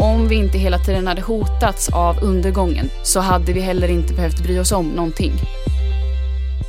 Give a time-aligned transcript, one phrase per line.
[0.00, 4.42] Om vi inte hela tiden hade hotats av undergången så hade vi heller inte behövt
[4.42, 5.32] bry oss om någonting.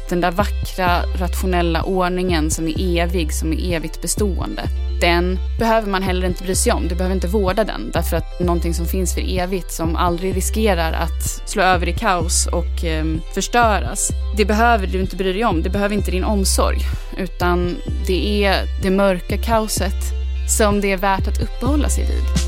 [0.10, 4.64] Den där vackra, rationella ordningen som är evig, som är evigt bestående.
[5.02, 6.88] Den behöver man heller inte bry sig om.
[6.88, 7.92] Du behöver inte vårda den.
[7.94, 12.48] Därför att någonting som finns för evigt, som aldrig riskerar att slå över i kaos
[12.48, 14.10] och eh, förstöras.
[14.38, 15.62] Det behöver du inte bry dig om.
[15.62, 16.78] Det behöver inte din omsorg.
[17.18, 17.78] Utan
[18.08, 20.04] det är det mörka kaoset
[20.58, 22.41] som det är värt att uppehålla sig vid.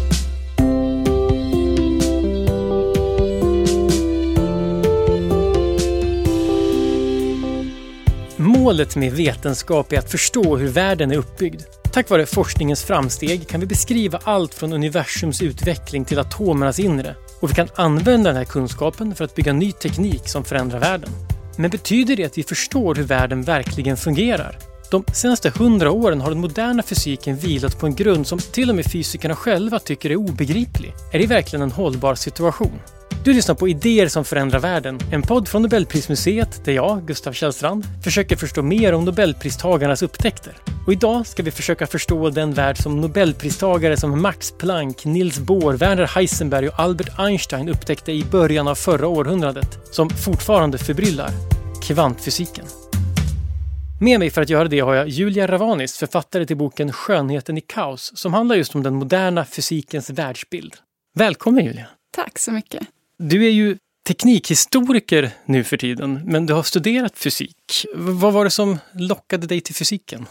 [8.63, 11.61] Målet med vetenskap är att förstå hur världen är uppbyggd.
[11.91, 17.15] Tack vare forskningens framsteg kan vi beskriva allt från universums utveckling till atomernas inre.
[17.41, 21.09] Och vi kan använda den här kunskapen för att bygga ny teknik som förändrar världen.
[21.57, 24.57] Men betyder det att vi förstår hur världen verkligen fungerar?
[24.91, 28.75] De senaste hundra åren har den moderna fysiken vilat på en grund som till och
[28.75, 30.93] med fysikerna själva tycker är obegriplig.
[31.13, 32.79] Är det verkligen en hållbar situation?
[33.25, 37.85] Du lyssnar på Idéer som förändrar världen, en podd från Nobelprismuseet där jag, Gustav Källstrand,
[38.03, 40.57] försöker förstå mer om Nobelpristagarnas upptäckter.
[40.87, 45.73] Och idag ska vi försöka förstå den värld som Nobelpristagare som Max Planck, Niels Bohr,
[45.73, 51.29] Werner Heisenberg och Albert Einstein upptäckte i början av förra århundradet, som fortfarande förbryllar
[51.83, 52.65] kvantfysiken.
[53.99, 57.61] Med mig för att göra det har jag Julia Ravanis, författare till boken Skönheten i
[57.61, 60.73] kaos, som handlar just om den moderna fysikens världsbild.
[61.15, 61.85] Välkommen Julia!
[62.15, 62.83] Tack så mycket!
[63.17, 67.85] Du är ju teknikhistoriker nu för tiden, men du har studerat fysik.
[67.95, 70.25] Vad var det som lockade dig till fysiken?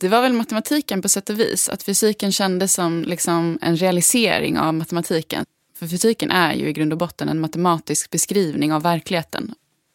[0.00, 1.68] Det var väl matematiken på sätt och vis.
[1.68, 5.44] Att fysiken kändes som liksom en realisering av matematiken.
[5.78, 9.54] För fysiken är ju i grund och botten en matematisk beskrivning av verkligheten.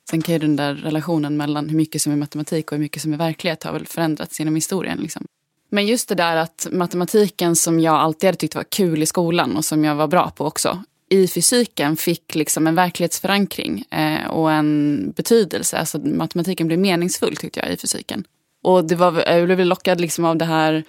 [0.09, 3.01] Sen kan ju den där relationen mellan hur mycket som är matematik och hur mycket
[3.01, 4.97] som är verklighet har väl förändrats genom historien.
[4.97, 5.25] Liksom.
[5.69, 9.57] Men just det där att matematiken som jag alltid hade tyckt var kul i skolan
[9.57, 14.51] och som jag var bra på också i fysiken fick liksom en verklighetsförankring eh, och
[14.51, 15.77] en betydelse.
[15.77, 18.23] Alltså matematiken blev meningsfull tyckte jag i fysiken.
[18.61, 20.83] Och det var, jag blev lockad liksom av det här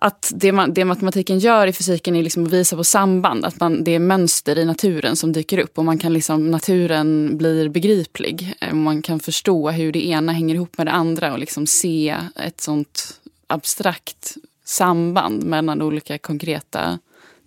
[0.00, 3.44] att det, det matematiken gör i fysiken är liksom att visa på samband.
[3.44, 7.36] Att man, det är mönster i naturen som dyker upp och man kan liksom, naturen
[7.38, 8.54] blir begriplig.
[8.60, 12.16] Eh, man kan förstå hur det ena hänger ihop med det andra och liksom se
[12.36, 16.98] ett sånt abstrakt samband mellan olika konkreta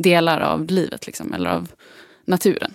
[0.02, 1.72] delar av livet, liksom, eller av
[2.26, 2.74] naturen.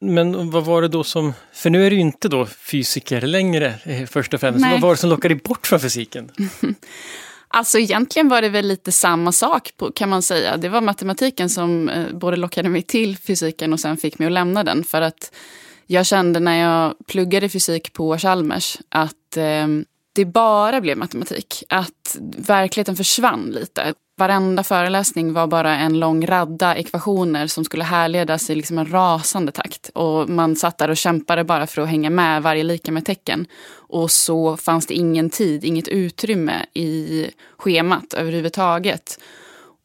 [0.00, 4.06] Men vad var det då som, för nu är du inte då fysiker längre eh,
[4.06, 4.60] först och främst.
[4.60, 4.72] Nej.
[4.72, 6.30] Vad var det som lockade dig bort från fysiken?
[7.50, 10.56] Alltså egentligen var det väl lite samma sak kan man säga.
[10.56, 14.32] Det var matematiken som eh, både lockade mig till fysiken och sen fick mig att
[14.32, 14.84] lämna den.
[14.84, 15.32] För att
[15.86, 19.66] jag kände när jag pluggade fysik på Chalmers att eh,
[20.12, 21.64] det bara blev matematik.
[21.68, 23.94] Att verkligheten försvann lite.
[24.18, 29.52] Varenda föreläsning var bara en lång radda ekvationer som skulle härledas i liksom en rasande
[29.52, 29.90] takt.
[29.94, 33.46] Och man satt där och kämpade bara för att hänga med varje lika med tecken.
[33.70, 37.26] Och så fanns det ingen tid, inget utrymme i
[37.58, 39.18] schemat överhuvudtaget.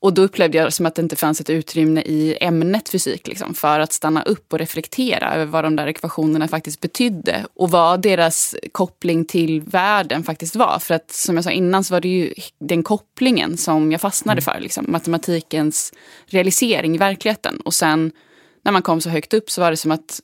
[0.03, 3.53] Och då upplevde jag som att det inte fanns ett utrymme i ämnet fysik liksom,
[3.53, 8.01] för att stanna upp och reflektera över vad de där ekvationerna faktiskt betydde och vad
[8.01, 10.79] deras koppling till världen faktiskt var.
[10.79, 14.41] För att som jag sa innan så var det ju den kopplingen som jag fastnade
[14.41, 14.53] mm.
[14.53, 14.59] för.
[14.59, 15.93] Liksom, matematikens
[16.25, 17.59] realisering i verkligheten.
[17.59, 18.11] Och sen
[18.65, 20.19] när man kom så högt upp så var det som att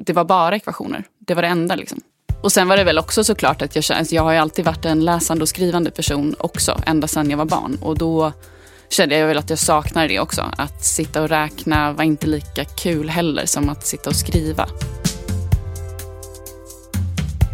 [0.00, 1.04] det var bara ekvationer.
[1.18, 1.74] Det var det enda.
[1.74, 2.00] Liksom.
[2.42, 5.04] Och sen var det väl också såklart att jag, jag har ju alltid varit en
[5.04, 7.78] läsande och skrivande person också, ända sedan jag var barn.
[7.82, 8.32] Och då
[8.90, 10.50] kände jag väl att jag saknade det också.
[10.56, 14.68] Att sitta och räkna var inte lika kul heller som att sitta och skriva.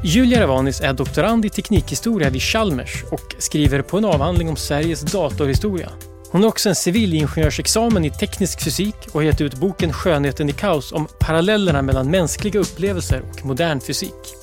[0.04, 5.00] Julia Ravanis är doktorand i teknikhistoria vid Chalmers och skriver på en avhandling om Sveriges
[5.00, 5.90] datorhistoria.
[6.30, 10.52] Hon har också en civilingenjörsexamen i teknisk fysik och har gett ut boken Skönheten i
[10.52, 14.34] kaos om parallellerna mellan mänskliga upplevelser och modern fysik.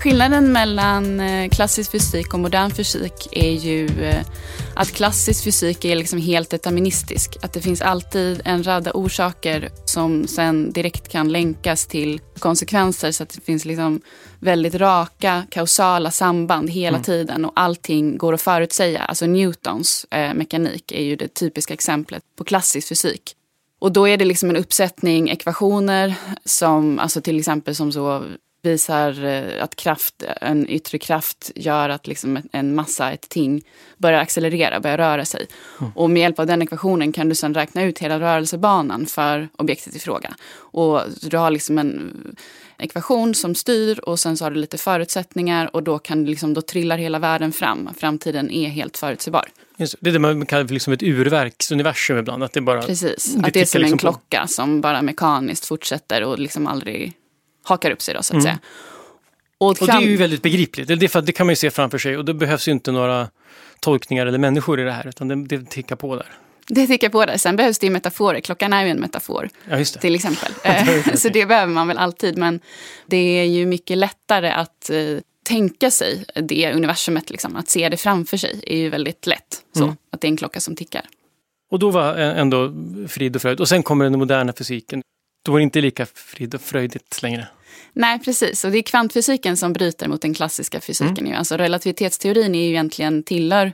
[0.00, 4.26] Skillnaden mellan eh, klassisk fysik och modern fysik är ju eh,
[4.74, 7.36] att klassisk fysik är liksom helt deterministisk.
[7.42, 13.22] Att det finns alltid en radda orsaker som sen direkt kan länkas till konsekvenser så
[13.22, 14.00] att det finns liksom
[14.40, 17.04] väldigt raka kausala samband hela mm.
[17.04, 19.00] tiden och allting går att förutsäga.
[19.00, 23.34] Alltså Newtons eh, mekanik är ju det typiska exemplet på klassisk fysik.
[23.80, 28.24] Och då är det liksom en uppsättning ekvationer som, alltså till exempel som så
[28.62, 33.62] visar eh, att kraft, en yttre kraft gör att liksom en massa, ett ting,
[33.96, 35.46] börjar accelerera, börjar röra sig.
[35.80, 35.92] Mm.
[35.94, 39.96] Och med hjälp av den ekvationen kan du sedan räkna ut hela rörelsebanan för objektet
[39.96, 40.34] i fråga.
[40.56, 42.12] Och du har liksom en
[42.78, 46.62] ekvation som styr och sen så har du lite förutsättningar och då kan liksom, då
[46.62, 47.90] trillar hela världen fram.
[47.96, 49.44] Framtiden är helt förutsägbar.
[49.76, 52.42] Just, det är det man kallar för liksom ett urverksuniversum ibland.
[52.42, 54.48] Att det bara, Precis, att det är som liksom en klocka på.
[54.48, 57.12] som bara mekaniskt fortsätter och liksom aldrig
[57.68, 58.42] hakar upp sig då så att mm.
[58.42, 58.58] säga.
[59.58, 61.98] Och, och, det är ju väldigt begripligt, det, för det kan man ju se framför
[61.98, 63.28] sig och det behövs ju inte några
[63.80, 66.26] tolkningar eller människor i det här utan det, det tickar på där.
[66.68, 67.36] Det tickar på där.
[67.36, 68.40] Sen behövs det ju metaforer.
[68.40, 69.48] Klockan är ju en metafor.
[69.68, 70.52] Ja, till exempel.
[70.62, 72.38] Eh, så det behöver man väl alltid.
[72.38, 72.60] Men
[73.06, 77.30] det är ju mycket lättare att uh, tänka sig det universumet.
[77.30, 77.56] Liksom.
[77.56, 79.62] Att se det framför sig är ju väldigt lätt.
[79.72, 79.96] Så, mm.
[80.12, 81.02] Att det är en klocka som tickar.
[81.70, 82.72] Och då var ändå
[83.08, 83.60] frid och fröjd.
[83.60, 85.02] Och sen kommer den moderna fysiken.
[85.44, 87.46] Då var det inte lika frid och fröjdigt längre.
[87.92, 88.64] Nej, precis.
[88.64, 91.26] Och det är kvantfysiken som bryter mot den klassiska fysiken.
[91.26, 91.38] Mm.
[91.38, 93.72] Alltså relativitetsteorin är ju egentligen tillhör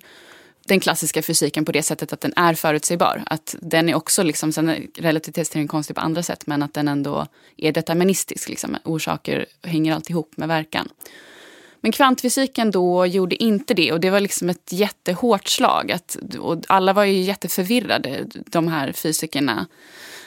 [0.67, 3.23] den klassiska fysiken på det sättet att den är förutsägbar.
[3.27, 6.89] Att den är också, liksom, sen är relativitetsteorin konstig på andra sätt, men att den
[6.89, 8.49] ändå är deterministisk.
[8.49, 8.77] Liksom.
[8.85, 10.89] Orsaker hänger alltid ihop med verkan.
[11.81, 15.93] Men kvantfysiken då gjorde inte det och det var liksom ett jättehårt slag.
[15.93, 19.67] Att, och alla var ju jätteförvirrade, de här fysikerna.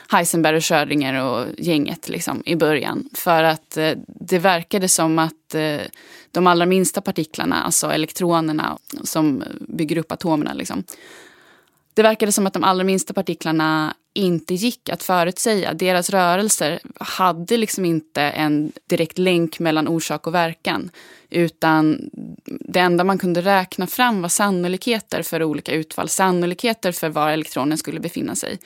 [0.09, 3.09] Heisenberg och Schrödinger och gänget liksom, i början.
[3.13, 5.81] För att eh, det verkade som att eh,
[6.31, 10.83] de allra minsta partiklarna, alltså elektronerna som bygger upp atomerna, liksom,
[11.93, 15.73] det verkade som att de allra minsta partiklarna inte gick att förutsäga.
[15.73, 20.89] Deras rörelser hade liksom inte en direkt länk mellan orsak och verkan.
[21.29, 22.09] Utan
[22.45, 26.09] det enda man kunde räkna fram var sannolikheter för olika utfall.
[26.09, 28.59] Sannolikheter för var elektronen skulle befinna sig.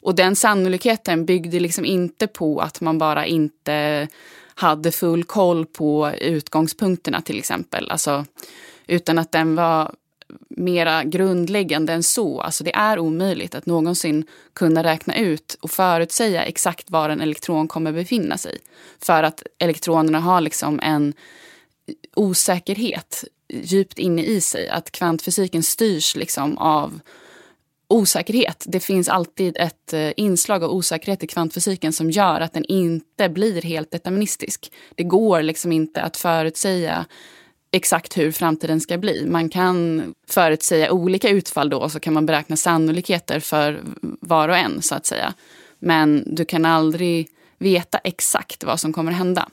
[0.00, 4.08] Och den sannolikheten byggde liksom inte på att man bara inte
[4.54, 7.90] hade full koll på utgångspunkterna till exempel.
[7.90, 8.24] Alltså,
[8.86, 9.94] utan att den var
[10.48, 12.40] mera grundläggande än så.
[12.40, 17.68] Alltså det är omöjligt att någonsin kunna räkna ut och förutsäga exakt var en elektron
[17.68, 18.58] kommer befinna sig.
[19.02, 21.14] För att elektronerna har liksom en
[22.16, 24.68] osäkerhet djupt inne i sig.
[24.68, 27.00] Att kvantfysiken styrs liksom av
[27.88, 28.64] osäkerhet.
[28.66, 33.28] Det finns alltid ett eh, inslag av osäkerhet i kvantfysiken som gör att den inte
[33.28, 34.72] blir helt deterministisk.
[34.94, 37.06] Det går liksom inte att förutsäga
[37.70, 39.26] exakt hur framtiden ska bli.
[39.26, 43.82] Man kan förutsäga olika utfall då och så kan man beräkna sannolikheter för
[44.20, 45.34] var och en så att säga.
[45.78, 49.48] Men du kan aldrig veta exakt vad som kommer hända.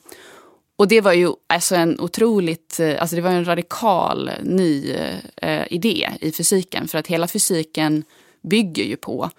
[0.77, 5.17] Och det var ju alltså en otroligt, eh, alltså det var en radikal ny eh,
[5.41, 6.87] eh, idé i fysiken.
[6.87, 8.03] För att hela fysiken
[8.49, 9.29] bygger ju på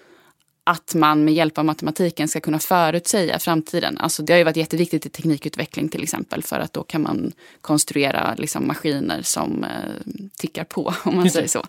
[0.68, 3.98] att man med hjälp av matematiken ska kunna förutsäga framtiden.
[3.98, 7.32] Alltså det har ju varit jätteviktigt i teknikutveckling till exempel för att då kan man
[7.60, 9.70] konstruera liksom maskiner som eh,
[10.36, 11.66] tickar på om man säger så.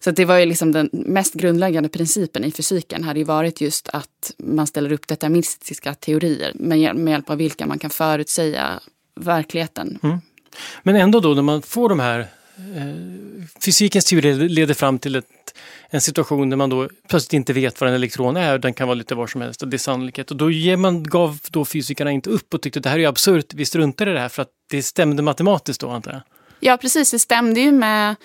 [0.00, 3.88] Så det var ju liksom den mest grundläggande principen i fysiken hade ju varit just
[3.88, 8.80] att man ställer upp deterministiska teorier med, med hjälp av vilka man kan förutsäga
[9.14, 9.98] verkligheten.
[10.02, 10.18] Mm.
[10.82, 12.26] Men ändå då när man får de här
[12.76, 15.26] Eh, fysikens teorier leder fram till ett
[15.90, 18.58] en situation där man då plötsligt inte vet vad en elektron är.
[18.58, 20.30] Den kan vara lite var som helst och det är sannolikhet.
[20.30, 23.54] Och då man, gav då fysikerna inte upp och tyckte att det här är absurt.
[23.54, 26.20] Vi struntar i det här för att det stämde matematiskt då antar jag.
[26.60, 28.16] Ja precis, det stämde ju med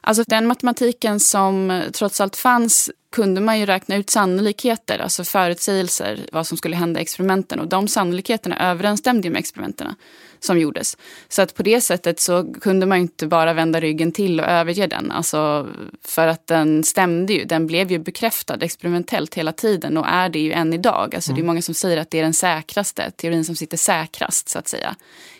[0.00, 6.26] Alltså den matematiken som trots allt fanns kunde man ju räkna ut sannolikheter, alltså förutsägelser,
[6.32, 7.60] vad som skulle hända i experimenten.
[7.60, 9.94] Och de sannolikheterna överensstämde med experimenten
[10.40, 10.96] som gjordes.
[11.28, 14.86] Så att på det sättet så kunde man inte bara vända ryggen till och överge
[14.86, 15.10] den.
[15.10, 15.68] Alltså,
[16.04, 17.44] för att den stämde ju.
[17.44, 21.14] Den blev ju bekräftad experimentellt hela tiden och är det ju än idag.
[21.14, 21.32] Alltså.
[21.32, 21.46] Det är mm.
[21.46, 24.96] många som säger att det är den säkraste, teorin som sitter säkrast så att säga,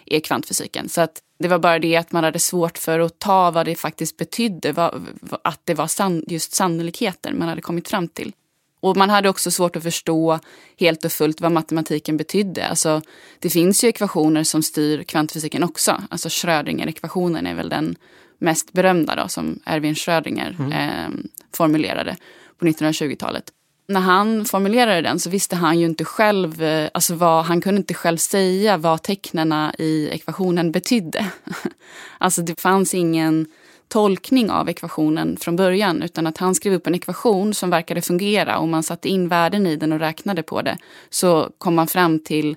[0.06, 0.88] är kvantfysiken.
[0.88, 3.74] Så att det var bara det att man hade svårt för att ta vad det
[3.74, 4.72] faktiskt betydde.
[4.72, 5.06] Vad,
[5.44, 8.32] att det var san, just sannolikheter man hade kommit fram till.
[8.80, 10.38] Och man hade också svårt att förstå
[10.78, 12.66] helt och fullt vad matematiken betydde.
[12.66, 13.02] Alltså,
[13.38, 16.02] det finns ju ekvationer som styr kvantfysiken också.
[16.10, 17.96] Alltså Schrödinger-ekvationen är väl den
[18.38, 20.72] mest berömda då, som Erwin Schrödinger mm.
[20.72, 21.10] eh,
[21.52, 22.16] formulerade
[22.58, 23.52] på 1920-talet.
[23.88, 27.78] När han formulerade den så visste han ju inte själv, eh, alltså vad, han kunde
[27.78, 31.26] inte själv säga vad tecknena i ekvationen betydde.
[32.18, 33.46] alltså det fanns ingen
[33.88, 38.58] tolkning av ekvationen från början utan att han skrev upp en ekvation som verkade fungera
[38.58, 40.78] och man satte in värden i den och räknade på det
[41.10, 42.56] så kom man fram till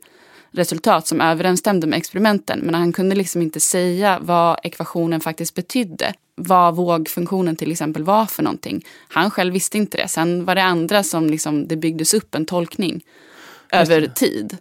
[0.51, 2.59] resultat som överensstämde med experimenten.
[2.59, 6.13] Men han kunde liksom inte säga vad ekvationen faktiskt betydde.
[6.41, 8.86] Vad vågfunktionen till exempel var för någonting.
[9.08, 10.08] Han själv visste inte det.
[10.08, 13.01] Sen var det andra som liksom, det byggdes upp en tolkning
[13.72, 14.58] över tid.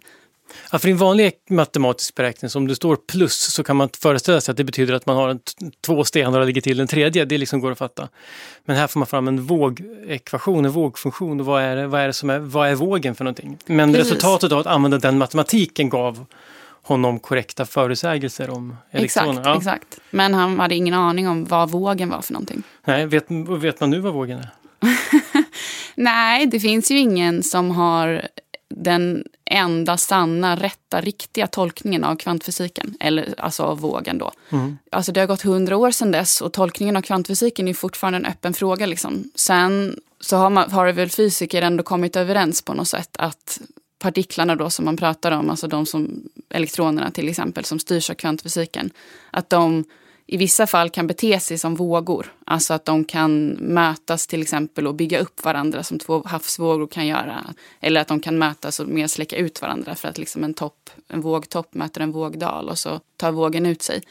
[0.71, 4.41] Ja, för i en vanlig matematisk beräkning, om det står plus så kan man föreställa
[4.41, 5.39] sig att det betyder att man har en,
[5.81, 7.25] två stenar och lägger till en tredje.
[7.25, 8.09] Det liksom går att fatta.
[8.65, 11.39] Men här får man fram en vågekvation, en vågfunktion.
[11.39, 13.57] Och vad är, vad är, det som är, vad är vågen för någonting?
[13.65, 14.11] Men Precis.
[14.11, 16.25] resultatet av att använda den matematiken gav
[16.89, 19.31] honom korrekta förutsägelser om elektroner.
[19.31, 19.57] Exakt, ja.
[19.57, 19.99] exakt.
[20.09, 22.63] Men han hade ingen aning om vad vågen var för någonting.
[22.85, 23.25] Nej, vet,
[23.61, 24.49] vet man nu vad vågen är?
[25.95, 28.27] Nej, det finns ju ingen som har
[28.69, 32.97] den enda sanna, rätta, riktiga tolkningen av kvantfysiken.
[32.99, 34.31] Eller alltså av vågen då.
[34.49, 34.77] Mm.
[34.91, 38.25] Alltså det har gått hundra år sedan dess och tolkningen av kvantfysiken är fortfarande en
[38.25, 38.85] öppen fråga.
[38.85, 39.23] Liksom.
[39.35, 43.59] Sen så har, man, har väl fysiker ändå kommit överens på något sätt att
[43.99, 48.13] partiklarna då som man pratar om, alltså de som elektronerna till exempel som styrs av
[48.13, 48.89] kvantfysiken,
[49.31, 49.83] att de
[50.31, 52.33] i vissa fall kan bete sig som vågor.
[52.45, 57.07] Alltså att de kan mötas till exempel och bygga upp varandra som två havsvågor kan
[57.07, 57.53] göra.
[57.79, 60.89] Eller att de kan mötas och mer släcka ut varandra för att liksom en, topp,
[61.07, 64.03] en vågtopp möter en vågdal och så tar vågen ut sig.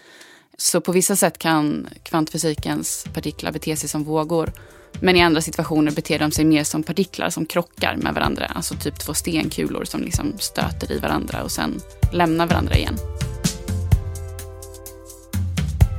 [0.56, 4.52] Så på vissa sätt kan kvantfysikens partiklar bete sig som vågor.
[5.00, 8.46] Men i andra situationer beter de sig mer som partiklar som krockar med varandra.
[8.46, 11.80] Alltså typ två stenkulor som liksom stöter i varandra och sen
[12.12, 12.98] lämnar varandra igen.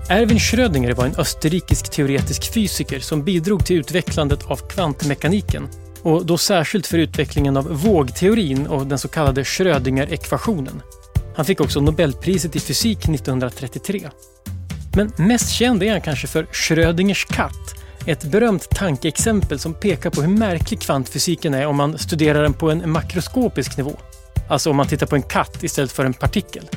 [0.09, 5.67] Erwin Schrödinger var en österrikisk teoretisk fysiker som bidrog till utvecklandet av kvantmekaniken
[6.03, 10.81] och då särskilt för utvecklingen av vågteorin och den så kallade Schrödinger-ekvationen.
[11.35, 14.09] Han fick också Nobelpriset i fysik 1933.
[14.95, 20.21] Men mest känd är han kanske för Schrödingers katt, ett berömt tankeexempel som pekar på
[20.21, 23.93] hur märklig kvantfysiken är om man studerar den på en makroskopisk nivå.
[24.49, 26.69] Alltså om man tittar på en katt istället för en partikel.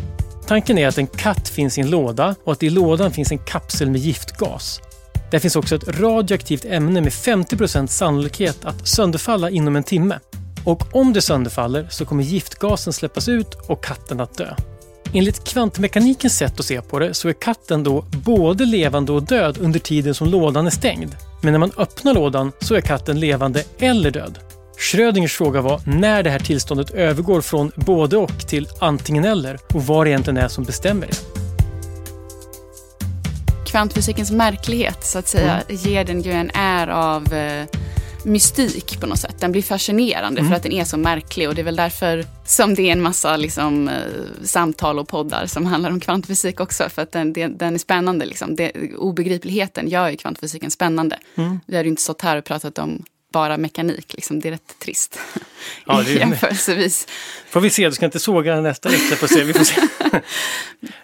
[0.46, 3.38] Tanken är att en katt finns i en låda och att i lådan finns en
[3.38, 4.80] kapsel med giftgas.
[5.30, 10.18] Där finns också ett radioaktivt ämne med 50% sannolikhet att sönderfalla inom en timme.
[10.64, 14.54] Och om det sönderfaller så kommer giftgasen släppas ut och katten att dö.
[15.14, 19.58] Enligt kvantmekanikens sätt att se på det så är katten då både levande och död
[19.60, 21.14] under tiden som lådan är stängd.
[21.42, 24.38] Men när man öppnar lådan så är katten levande eller död.
[24.78, 29.86] Schrödingers fråga var när det här tillståndet övergår från både och till antingen eller och
[29.86, 31.16] vad det egentligen är som bestämmer det.
[33.70, 35.76] Kvantfysikens märklighet så att säga mm.
[35.84, 37.66] ger den ju en är av eh,
[38.24, 39.40] mystik på något sätt.
[39.40, 40.50] Den blir fascinerande mm.
[40.50, 43.02] för att den är så märklig och det är väl därför som det är en
[43.02, 43.94] massa liksom, eh,
[44.42, 46.88] samtal och poddar som handlar om kvantfysik också.
[46.88, 48.24] För att den, den, den är spännande.
[48.26, 48.56] Liksom.
[48.56, 51.18] Det, obegripligheten gör ju kvantfysiken spännande.
[51.34, 51.60] Mm.
[51.66, 54.14] Vi hade ju inte stått här och pratat om bara mekanik.
[54.14, 54.40] Liksom.
[54.40, 55.18] Det är rätt trist
[55.86, 56.18] ja, det är...
[56.18, 57.06] jämförelsevis.
[57.48, 59.16] Får vi se, du ska inte såga nästa vecka.
[59.16, 59.44] Får se.
[59.44, 59.80] Vi får se.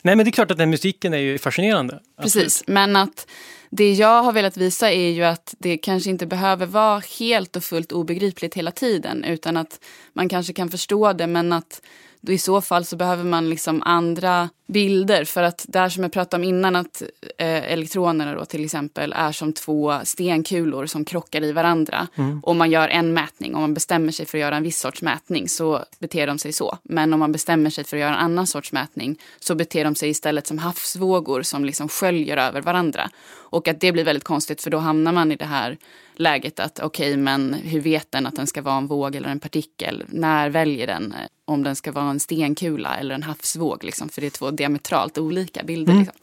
[0.03, 2.01] Nej men det är klart att den musiken är ju fascinerande.
[2.23, 2.69] Precis, Absolut.
[2.69, 3.27] men att
[3.71, 7.65] det jag har velat visa är ju att det kanske inte behöver vara helt och
[7.65, 9.81] fullt obegripligt hela tiden utan att
[10.13, 11.83] man kanske kan förstå det men att
[12.21, 15.25] då i så fall så behöver man liksom andra bilder.
[15.25, 17.03] För att där som jag pratade om innan att
[17.39, 22.09] eh, elektronerna då till exempel är som två stenkulor som krockar i varandra.
[22.15, 22.41] Mm.
[22.41, 25.03] Och man gör en mätning, om man bestämmer sig för att göra en viss sorts
[25.03, 26.79] mätning så beter de sig så.
[26.83, 29.95] Men om man bestämmer sig för att göra en annan sorts mätning så beter de
[29.95, 33.11] sig istället som havsvågor som liksom sköljer över varandra.
[33.51, 35.79] Och att det blir väldigt konstigt för då hamnar man i det här
[36.19, 39.29] läget att okej, okay, men hur vet den att den ska vara en våg eller
[39.29, 40.05] en partikel?
[40.09, 43.85] När väljer den eh, om den ska vara en stenkula eller en havsvåg?
[43.85, 45.93] Liksom, för det är två diametralt olika bilder.
[45.93, 46.05] Mm.
[46.05, 46.21] Liksom.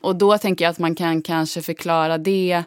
[0.00, 2.64] Och då tänker jag att man kan kanske förklara det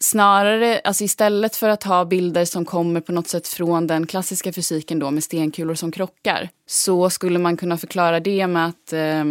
[0.00, 4.52] snarare, alltså istället för att ha bilder som kommer på något sätt från den klassiska
[4.52, 9.24] fysiken då med stenkulor som krockar, så skulle man kunna förklara det med att eh,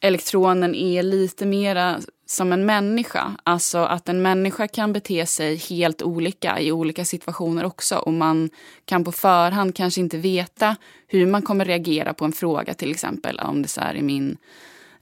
[0.00, 3.36] elektronen är lite mera som en människa.
[3.42, 7.96] Alltså att en människa kan bete sig helt olika i olika situationer också.
[7.96, 8.50] Och man
[8.84, 13.38] kan på förhand kanske inte veta hur man kommer reagera på en fråga till exempel.
[13.38, 14.36] Om det så är min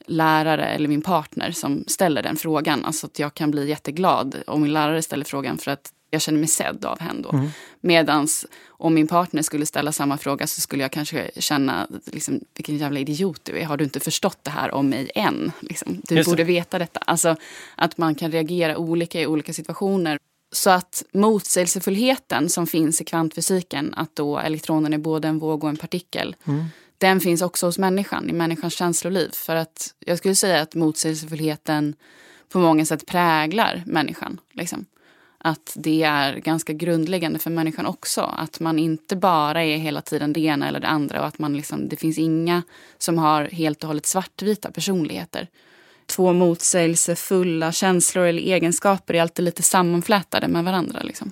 [0.07, 2.85] lärare eller min partner som ställer den frågan.
[2.85, 6.39] Alltså att jag kan bli jätteglad om min lärare ställer frågan för att jag känner
[6.39, 7.21] mig sedd av henne.
[7.21, 7.29] Då.
[7.29, 7.49] Mm.
[7.81, 12.77] Medans om min partner skulle ställa samma fråga så skulle jag kanske känna liksom, vilken
[12.77, 13.65] jävla idiot du är.
[13.65, 15.51] Har du inte förstått det här om mig än?
[15.59, 16.47] Liksom, du Just borde det.
[16.47, 16.99] veta detta.
[16.99, 17.35] Alltså
[17.75, 20.19] att man kan reagera olika i olika situationer.
[20.51, 25.69] Så att motsägelsefullheten som finns i kvantfysiken, att då elektronen är både en våg och
[25.69, 26.65] en partikel, mm.
[26.97, 29.29] den finns också hos människan, i människans känsloliv.
[29.33, 31.95] För att jag skulle säga att motsägelsefullheten
[32.49, 34.39] på många sätt präglar människan.
[34.51, 34.85] Liksom
[35.45, 38.21] att det är ganska grundläggande för människan också.
[38.21, 41.57] Att man inte bara är hela tiden det ena eller det andra och att man
[41.57, 42.63] liksom, det finns inga
[42.97, 45.47] som har helt och hållet svartvita personligheter.
[46.05, 50.99] Två motsägelsefulla känslor eller egenskaper är alltid lite sammanflätade med varandra.
[51.03, 51.31] Liksom.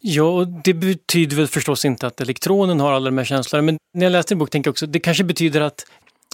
[0.00, 3.62] Ja, och det betyder väl förstås inte att elektronen har alla de här känslorna.
[3.62, 5.86] Men när jag läste din bok tänkte jag också, det kanske betyder att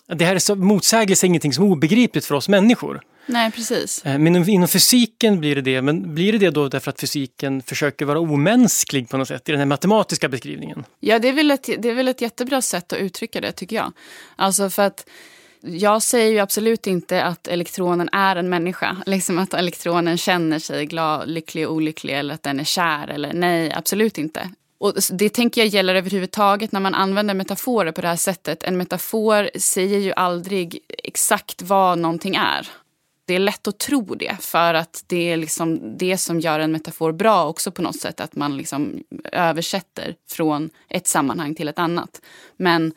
[0.07, 3.01] det här är så, motsägelse är ingenting som är obegripligt för oss människor.
[3.27, 4.05] Nej, precis.
[4.05, 7.63] Eh, men inom fysiken blir det det, men blir det det då därför att fysiken
[7.63, 10.85] försöker vara omänsklig på något sätt i den här matematiska beskrivningen?
[11.01, 13.77] Ja, det är väl ett, det är väl ett jättebra sätt att uttrycka det tycker
[13.77, 13.93] jag.
[14.37, 15.07] Alltså för att
[15.67, 18.97] jag säger ju absolut inte att elektronen är en människa.
[19.07, 23.09] Liksom att elektronen känner sig glad, lycklig och olycklig eller att den är kär.
[23.09, 24.51] Eller, nej, absolut inte.
[24.85, 28.63] Och det tänker jag gäller överhuvudtaget när man använder metaforer på det här sättet.
[28.63, 32.69] En metafor säger ju aldrig exakt vad någonting är.
[33.27, 36.73] Det är lätt att tro det för att det är liksom det som gör en
[36.73, 38.21] metafor bra också på något sätt.
[38.21, 42.21] Att man liksom översätter från ett sammanhang till ett annat.
[42.57, 42.93] Men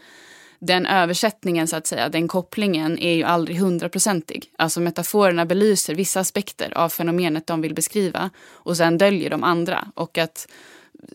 [0.59, 4.51] den översättningen, så att säga, den kopplingen är ju aldrig hundraprocentig.
[4.57, 9.87] Alltså metaforerna belyser vissa aspekter av fenomenet de vill beskriva och sen döljer de andra.
[9.95, 10.47] Och att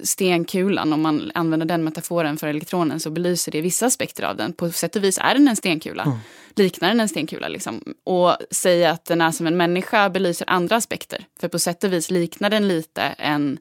[0.02, 4.52] stenkulan, om man använder den metaforen för elektronen, så belyser det vissa aspekter av den.
[4.52, 6.02] På sätt och vis är den en stenkula.
[6.02, 6.18] Mm.
[6.54, 7.48] Liknar den en stenkula?
[7.48, 7.94] Liksom.
[8.04, 11.24] Och säga att den är som en människa belyser andra aspekter.
[11.40, 13.58] För på sätt och vis liknar den lite en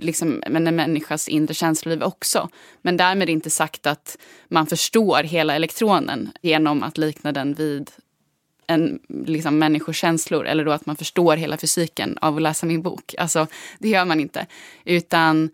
[0.00, 2.48] liksom, en människas inre känsloliv också.
[2.82, 7.90] Men därmed inte sagt att man förstår hela elektronen genom att likna den vid
[8.66, 12.82] en liksom, människors känslor eller då att man förstår hela fysiken av att läsa min
[12.82, 13.14] bok.
[13.18, 13.46] Alltså,
[13.78, 14.46] det gör man inte.
[14.84, 15.50] Utan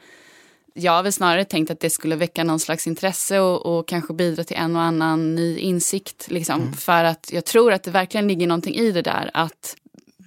[0.74, 4.14] jag har väl snarare tänkt att det skulle väcka någon slags intresse och, och kanske
[4.14, 6.30] bidra till en och annan ny insikt.
[6.30, 6.60] Liksom.
[6.60, 6.72] Mm.
[6.72, 9.76] För att jag tror att det verkligen ligger någonting i det där att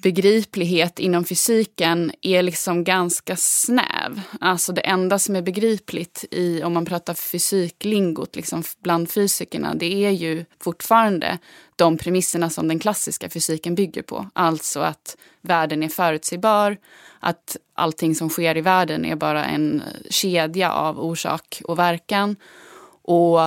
[0.05, 4.21] begriplighet inom fysiken är liksom ganska snäv.
[4.41, 10.05] Alltså det enda som är begripligt i, om man pratar fysiklingot liksom bland fysikerna, det
[10.05, 11.38] är ju fortfarande
[11.75, 14.29] de premisserna som den klassiska fysiken bygger på.
[14.33, 16.77] Alltså att världen är förutsägbar,
[17.19, 22.35] att allting som sker i världen är bara en kedja av orsak och verkan.
[23.01, 23.39] Och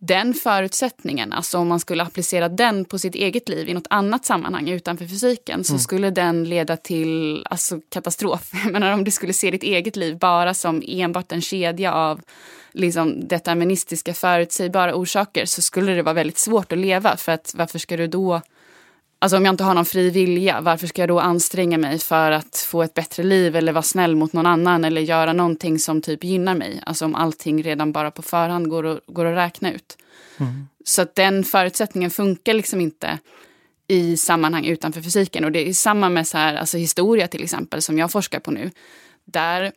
[0.00, 4.24] den förutsättningen, alltså om man skulle applicera den på sitt eget liv i något annat
[4.24, 5.80] sammanhang utanför fysiken så mm.
[5.80, 8.50] skulle den leda till alltså, katastrof.
[8.64, 12.20] Jag menar om du skulle se ditt eget liv bara som enbart en kedja av
[12.72, 17.78] liksom, deterministiska förutsägbara orsaker så skulle det vara väldigt svårt att leva för att varför
[17.78, 18.42] ska du då
[19.18, 22.30] Alltså om jag inte har någon fri vilja, varför ska jag då anstränga mig för
[22.30, 26.02] att få ett bättre liv eller vara snäll mot någon annan eller göra någonting som
[26.02, 26.80] typ gynnar mig?
[26.86, 29.98] Alltså om allting redan bara på förhand går, och, går att räkna ut.
[30.38, 30.68] Mm.
[30.84, 33.18] Så att den förutsättningen funkar liksom inte
[33.88, 35.44] i sammanhang utanför fysiken.
[35.44, 38.50] Och det är samma med så här, alltså historia till exempel som jag forskar på
[38.50, 38.70] nu.
[39.24, 39.72] Där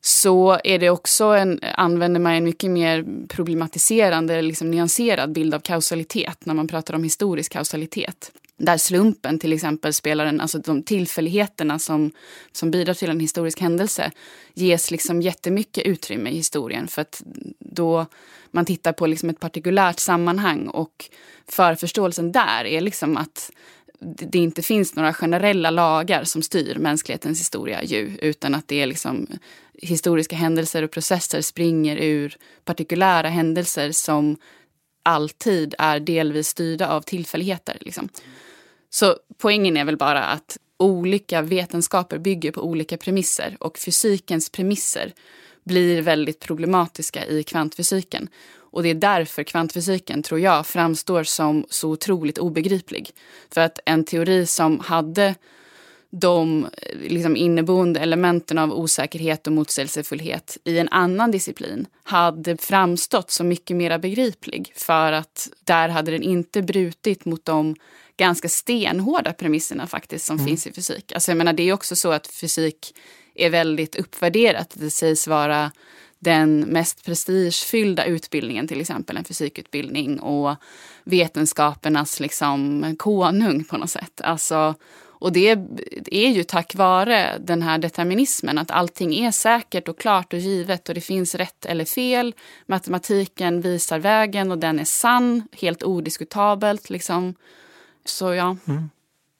[0.00, 5.60] så är det också en, använder man en mycket mer problematiserande, liksom nyanserad bild av
[5.60, 8.32] kausalitet när man pratar om historisk kausalitet.
[8.62, 12.10] Där slumpen till exempel spelar en, alltså de tillfälligheterna som,
[12.52, 14.10] som bidrar till en historisk händelse
[14.54, 16.88] ges liksom jättemycket utrymme i historien.
[16.88, 17.22] För att
[17.58, 18.06] då
[18.50, 21.10] man tittar på liksom ett partikulärt sammanhang och
[21.48, 23.50] förförståelsen där är liksom att
[24.00, 28.86] det inte finns några generella lagar som styr mänsklighetens historia ju, utan att det är
[28.86, 29.26] liksom
[29.74, 34.36] historiska händelser och processer springer ur partikulära händelser som
[35.02, 37.76] alltid är delvis styrda av tillfälligheter.
[37.80, 38.08] Liksom.
[38.90, 45.12] Så poängen är väl bara att olika vetenskaper bygger på olika premisser och fysikens premisser
[45.64, 48.28] blir väldigt problematiska i kvantfysiken.
[48.72, 53.10] Och det är därför kvantfysiken, tror jag, framstår som så otroligt obegriplig.
[53.50, 55.34] För att en teori som hade
[56.10, 56.66] de
[57.02, 63.76] liksom, inneboende elementen av osäkerhet och motsägelsefullhet i en annan disciplin hade framstått som mycket
[63.76, 64.72] mer begriplig.
[64.76, 67.76] För att där hade den inte brutit mot de
[68.20, 70.46] ganska stenhårda premisserna faktiskt som mm.
[70.46, 71.12] finns i fysik.
[71.12, 72.94] Alltså jag menar, det är också så att fysik
[73.34, 74.74] är väldigt uppvärderat.
[74.74, 75.72] Det sägs vara
[76.18, 80.56] den mest prestigefyllda utbildningen, till exempel en fysikutbildning och
[81.04, 84.20] vetenskapernas liksom konung på något sätt.
[84.24, 84.74] Alltså,
[85.20, 85.58] och det
[86.10, 90.88] är ju tack vare den här determinismen, att allting är säkert och klart och givet
[90.88, 92.34] och det finns rätt eller fel.
[92.66, 96.90] Matematiken visar vägen och den är sann, helt odiskutabelt.
[96.90, 97.34] Liksom.
[98.04, 98.56] Så ja.
[98.68, 98.90] Mm.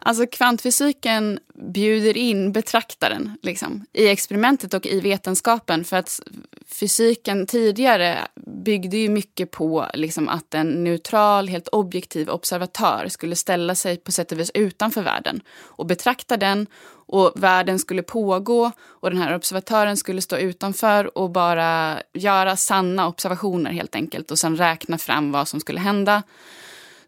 [0.03, 5.85] Alltså kvantfysiken bjuder in betraktaren liksom, i experimentet och i vetenskapen.
[5.85, 6.21] För att
[6.67, 8.19] fysiken tidigare
[8.65, 14.13] byggde ju mycket på liksom, att en neutral, helt objektiv observatör skulle ställa sig på
[14.13, 16.67] sätt och vis utanför världen och betrakta den.
[17.13, 23.09] Och världen skulle pågå och den här observatören skulle stå utanför och bara göra sanna
[23.09, 26.23] observationer helt enkelt och sen räkna fram vad som skulle hända.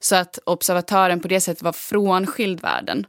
[0.02, 3.06] Så att observatören på det sättet var frånskild världen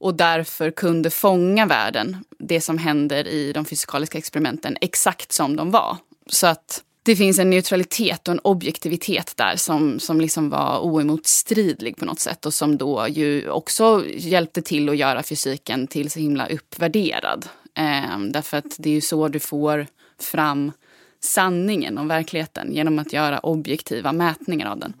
[0.00, 5.70] och därför kunde fånga världen, det som händer i de fysikaliska experimenten, exakt som de
[5.70, 5.96] var.
[6.26, 11.96] Så att det finns en neutralitet och en objektivitet där som, som liksom var oemotstridlig
[11.96, 16.18] på något sätt och som då ju också hjälpte till att göra fysiken till så
[16.18, 17.46] himla uppvärderad.
[17.74, 19.86] Eh, därför att det är ju så du får
[20.20, 20.72] fram
[21.20, 24.94] sanningen om verkligheten genom att göra objektiva mätningar av den.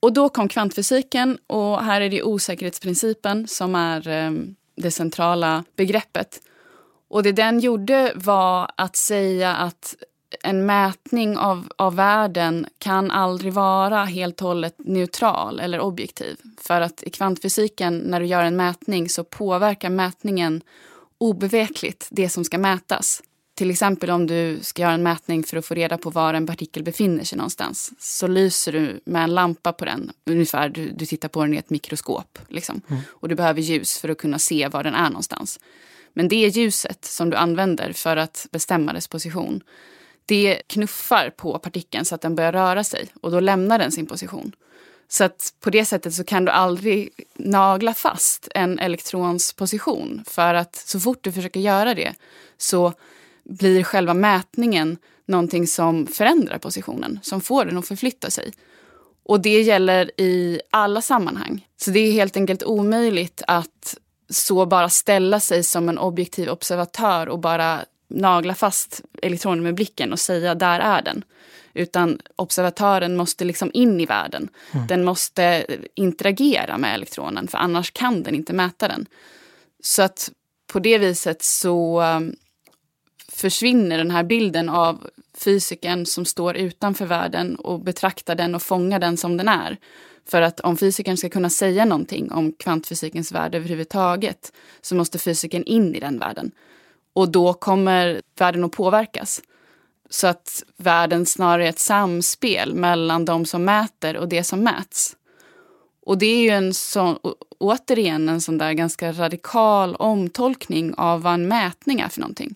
[0.00, 4.30] Och då kom kvantfysiken och här är det osäkerhetsprincipen som är eh,
[4.76, 6.40] det centrala begreppet.
[7.08, 9.96] Och det den gjorde var att säga att
[10.42, 16.36] en mätning av, av världen kan aldrig vara helt och hållet neutral eller objektiv.
[16.60, 20.62] För att i kvantfysiken, när du gör en mätning så påverkar mätningen
[21.18, 23.22] obevekligt det som ska mätas.
[23.60, 26.46] Till exempel om du ska göra en mätning för att få reda på var en
[26.46, 27.92] partikel befinner sig någonstans.
[27.98, 31.56] Så lyser du med en lampa på den, ungefär du, du tittar på den i
[31.56, 32.38] ett mikroskop.
[32.48, 32.80] Liksom.
[32.88, 33.02] Mm.
[33.08, 35.60] Och du behöver ljus för att kunna se var den är någonstans.
[36.12, 39.62] Men det ljuset som du använder för att bestämma dess position,
[40.26, 44.06] det knuffar på partikeln så att den börjar röra sig och då lämnar den sin
[44.06, 44.52] position.
[45.08, 50.24] Så att på det sättet så kan du aldrig nagla fast en elektrons position.
[50.26, 52.14] För att så fort du försöker göra det
[52.58, 52.92] så
[53.50, 58.52] blir själva mätningen någonting som förändrar positionen, som får den att förflytta sig.
[59.22, 61.66] Och det gäller i alla sammanhang.
[61.76, 63.96] Så det är helt enkelt omöjligt att
[64.28, 70.12] så bara ställa sig som en objektiv observatör och bara nagla fast elektronen med blicken
[70.12, 71.24] och säga där är den.
[71.74, 74.48] Utan observatören måste liksom in i världen.
[74.72, 74.86] Mm.
[74.86, 79.06] Den måste interagera med elektronen för annars kan den inte mäta den.
[79.82, 80.30] Så att
[80.72, 82.02] på det viset så
[83.40, 88.98] försvinner den här bilden av fysiken som står utanför världen och betraktar den och fångar
[88.98, 89.76] den som den är.
[90.28, 95.62] För att om fysikern ska kunna säga någonting om kvantfysikens värld överhuvudtaget så måste fysikern
[95.62, 96.50] in i den världen.
[97.12, 99.42] Och då kommer världen att påverkas.
[100.10, 105.16] Så att världen snarare är ett samspel mellan de som mäter och det som mäts.
[106.06, 107.18] Och det är ju en sån,
[107.58, 112.54] återigen en sån där ganska radikal omtolkning av vad en mätning är för någonting.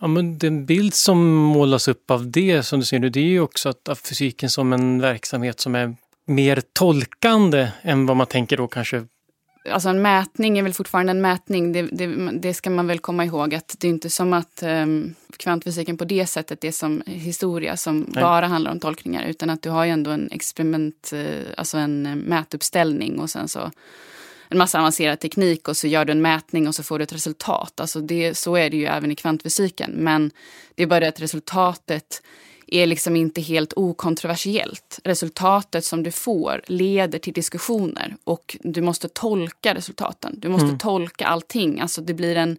[0.00, 3.24] Ja, men den bild som målas upp av det som du ser nu, det är
[3.24, 8.26] ju också att, att fysiken som en verksamhet som är mer tolkande än vad man
[8.26, 9.06] tänker då kanske
[9.70, 11.72] Alltså en mätning är väl fortfarande en mätning.
[11.72, 13.54] Det, det, det ska man väl komma ihåg.
[13.54, 18.00] att Det är inte som att um, kvantfysiken på det sättet är som historia som
[18.00, 18.22] Nej.
[18.22, 19.24] bara handlar om tolkningar.
[19.24, 23.48] Utan att du har ju ändå en experiment, uh, alltså en uh, mätuppställning och sen
[23.48, 23.70] så
[24.50, 27.12] en massa avancerad teknik och så gör du en mätning och så får du ett
[27.12, 27.80] resultat.
[27.80, 29.90] Alltså det, så är det ju även i kvantfysiken.
[29.90, 30.30] Men
[30.74, 32.22] det är bara det att resultatet
[32.66, 35.00] är liksom inte helt okontroversiellt.
[35.04, 40.34] Resultatet som du får leder till diskussioner och du måste tolka resultaten.
[40.40, 40.78] Du måste mm.
[40.78, 41.80] tolka allting.
[41.80, 42.58] Alltså det blir en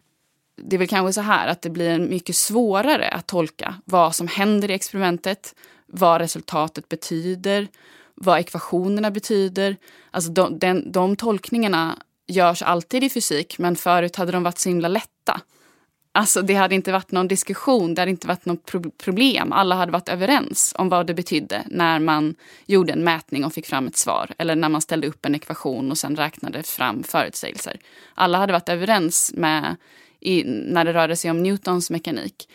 [0.61, 4.27] det är väl kanske så här att det blir mycket svårare att tolka vad som
[4.27, 7.67] händer i experimentet, vad resultatet betyder,
[8.19, 9.77] vad ekvationerna betyder.
[10.11, 14.69] Alltså de, den, de tolkningarna görs alltid i fysik men förut hade de varit så
[14.69, 15.41] himla lätta.
[16.11, 19.51] Alltså det hade inte varit någon diskussion, det hade inte varit något pro problem.
[19.51, 23.65] Alla hade varit överens om vad det betydde när man gjorde en mätning och fick
[23.65, 24.31] fram ett svar.
[24.37, 27.79] Eller när man ställde upp en ekvation och sen räknade fram förutsägelser.
[28.13, 29.75] Alla hade varit överens med,
[30.19, 32.49] i, när det rörde sig om Newtons mekanik.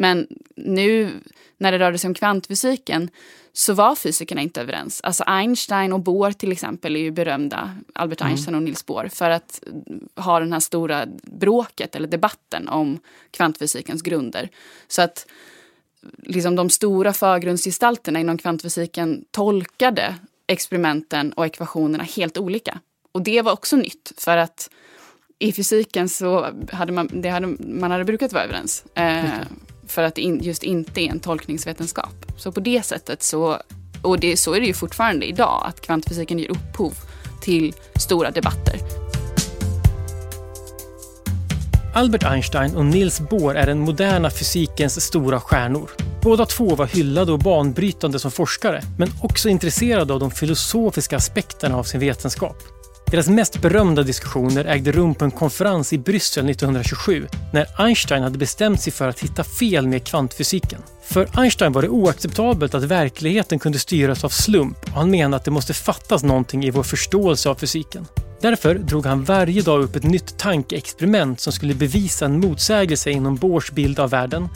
[0.00, 1.10] Men nu
[1.58, 3.10] när det rörde sig om kvantfysiken
[3.52, 5.00] så var fysikerna inte överens.
[5.00, 8.30] Alltså Einstein och Bohr till exempel är ju berömda, Albert mm.
[8.30, 9.62] Einstein och Niels Bohr, för att
[10.16, 12.98] ha den här stora bråket eller debatten om
[13.30, 14.48] kvantfysikens grunder.
[14.88, 15.26] Så att
[16.22, 20.14] liksom de stora förgrundsgestalterna inom kvantfysiken tolkade
[20.46, 22.80] experimenten och ekvationerna helt olika.
[23.12, 24.70] Och det var också nytt för att
[25.38, 28.84] i fysiken så hade man, det hade, man hade brukat vara överens.
[28.94, 29.24] Eh,
[29.90, 32.32] för att det just inte är en tolkningsvetenskap.
[32.36, 33.58] Så på det sättet så,
[34.02, 36.94] och det, så är det ju fortfarande idag, att kvantfysiken ger upphov
[37.40, 38.80] till stora debatter.
[41.94, 45.90] Albert Einstein och Niels Bohr är den moderna fysikens stora stjärnor.
[46.22, 51.76] Båda två var hyllade och banbrytande som forskare, men också intresserade av de filosofiska aspekterna
[51.76, 52.56] av sin vetenskap.
[53.10, 58.38] Deras mest berömda diskussioner ägde rum på en konferens i Bryssel 1927 när Einstein hade
[58.38, 60.82] bestämt sig för att hitta fel med kvantfysiken.
[61.02, 65.44] För Einstein var det oacceptabelt att verkligheten kunde styras av slump och han menade att
[65.44, 68.06] det måste fattas någonting i vår förståelse av fysiken.
[68.40, 73.36] Därför drog han varje dag upp ett nytt tankeexperiment som skulle bevisa en motsägelse inom
[73.36, 74.48] Bohrs bild av världen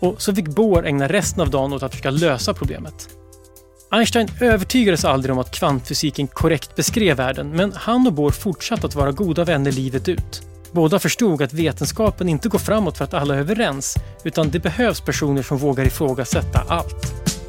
[0.00, 3.08] och så fick Bohr ägna resten av dagen åt att försöka lösa problemet.
[3.94, 8.94] Einstein övertygades aldrig om att kvantfysiken korrekt beskrev världen, men han och Bohr fortsatte att
[8.94, 10.42] vara goda vänner livet ut.
[10.72, 15.00] Båda förstod att vetenskapen inte går framåt för att alla är överens, utan det behövs
[15.00, 17.41] personer som vågar ifrågasätta allt.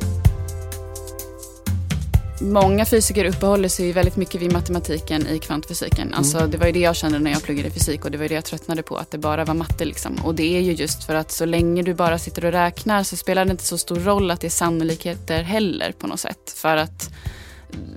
[2.41, 6.07] Många fysiker uppehåller sig väldigt mycket vid matematiken i kvantfysiken.
[6.07, 6.13] Mm.
[6.13, 8.35] Alltså, det var ju det jag kände när jag pluggade fysik och det var det
[8.35, 9.85] jag tröttnade på, att det bara var matte.
[9.85, 10.15] Liksom.
[10.23, 13.17] Och det är ju just för att så länge du bara sitter och räknar så
[13.17, 16.53] spelar det inte så stor roll att det är sannolikheter heller på något sätt.
[16.55, 17.13] För att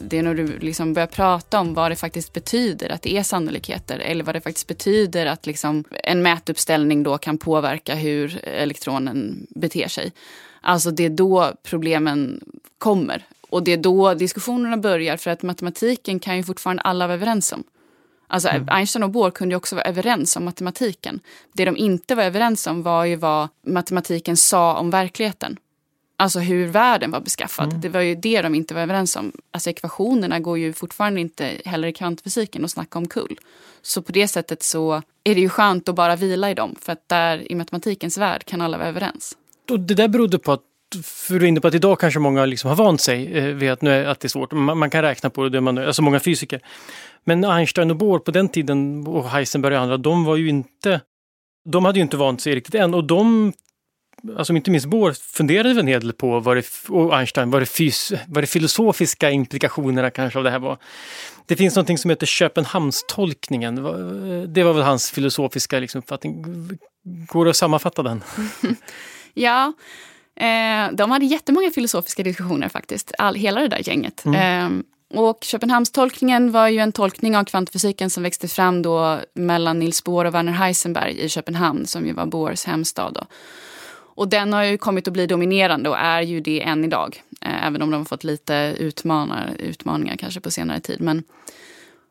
[0.01, 3.23] det är när du liksom börjar prata om vad det faktiskt betyder att det är
[3.23, 9.47] sannolikheter eller vad det faktiskt betyder att liksom en mätuppställning då kan påverka hur elektronen
[9.51, 10.13] beter sig.
[10.61, 12.41] Alltså det är då problemen
[12.79, 13.27] kommer.
[13.49, 17.53] Och det är då diskussionerna börjar för att matematiken kan ju fortfarande alla vara överens
[17.53, 17.65] om.
[18.29, 18.69] Alltså mm.
[18.71, 21.21] Einstein och Bohr kunde ju också vara överens om matematiken.
[21.53, 25.57] Det de inte var överens om var ju vad matematiken sa om verkligheten.
[26.19, 27.69] Alltså hur världen var beskaffad.
[27.69, 27.81] Mm.
[27.81, 29.33] Det var ju det de inte var överens om.
[29.51, 33.39] Alltså ekvationerna går ju fortfarande inte heller i kvantfysiken att snacka om kull.
[33.83, 36.75] Så på det sättet så är det ju skönt att bara vila i dem.
[36.81, 39.37] För att där i matematikens värld kan alla vara överens.
[39.71, 40.63] Och det där berodde på att
[41.03, 43.71] för du är inne på att idag kanske många liksom har vant sig eh, vid
[43.71, 44.53] att, nu är, att det är svårt.
[44.53, 46.61] Man, man kan räkna på det, det man, alltså många fysiker.
[47.25, 51.01] Men Einstein och Bohr på den tiden och Heisenberg och andra, de var ju inte
[51.69, 53.53] de hade ju inte vant sig riktigt än och de
[54.37, 57.63] alltså inte minst Bohr funderade väl en hel del på vad det, och Einstein, vad
[57.63, 60.79] det, fys, vad det filosofiska implikationerna kanske av det här var.
[61.47, 63.75] Det finns någonting som heter Köpenhamnstolkningen.
[64.55, 66.45] Det var väl hans filosofiska liksom, uppfattning.
[67.27, 68.23] Går det att sammanfatta den?
[69.35, 69.73] ja,
[70.37, 74.25] eh, de hade jättemånga filosofiska diskussioner faktiskt, all, hela det där gänget.
[74.25, 74.77] Mm.
[74.77, 74.83] Eh,
[75.19, 80.25] och Köpenhamnstolkningen var ju en tolkning av kvantfysiken som växte fram då mellan Niels Bohr
[80.25, 83.15] och Werner Heisenberg i Köpenhamn som ju var Bohrs hemstad.
[83.15, 83.27] Då.
[84.17, 87.23] Och den har ju kommit att bli dominerande och är ju det än idag.
[87.41, 91.01] Eh, även om de har fått lite utmanar, utmaningar kanske på senare tid.
[91.01, 91.23] Men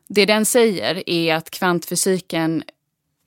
[0.08, 2.62] det den säger är att kvantfysiken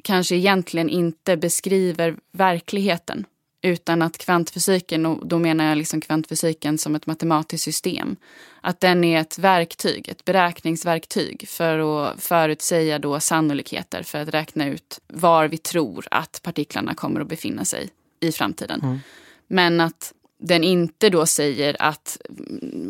[0.03, 3.25] kanske egentligen inte beskriver verkligheten.
[3.61, 8.15] Utan att kvantfysiken, och då menar jag liksom kvantfysiken som ett matematiskt system,
[8.61, 14.67] att den är ett verktyg, ett beräkningsverktyg för att förutsäga då sannolikheter, för att räkna
[14.67, 18.81] ut var vi tror att partiklarna kommer att befinna sig i framtiden.
[18.81, 18.99] Mm.
[19.47, 22.17] Men att den inte då säger att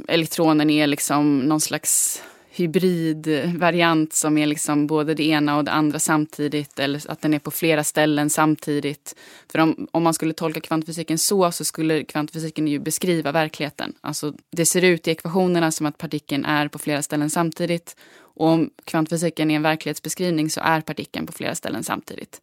[0.08, 6.00] elektronen är liksom någon slags hybridvariant som är liksom både det ena och det andra
[6.00, 9.16] samtidigt eller att den är på flera ställen samtidigt.
[9.52, 13.94] För om, om man skulle tolka kvantfysiken så så skulle kvantfysiken ju beskriva verkligheten.
[14.02, 17.96] Alltså det ser ut i ekvationerna som att partikeln är på flera ställen samtidigt.
[18.20, 22.42] Och om kvantfysiken är en verklighetsbeskrivning så är partikeln på flera ställen samtidigt.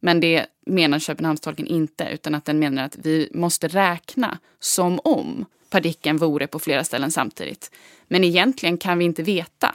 [0.00, 5.46] Men det menar Köpenhamnstolken inte, utan att den menar att vi måste räkna som om
[5.70, 7.70] partikeln vore på flera ställen samtidigt.
[8.08, 9.74] Men egentligen kan vi inte veta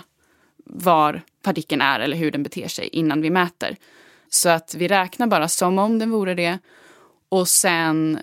[0.66, 3.76] var partikeln är eller hur den beter sig innan vi mäter.
[4.30, 6.60] Så att vi räknar bara som om den vore det.
[7.30, 8.20] Och sen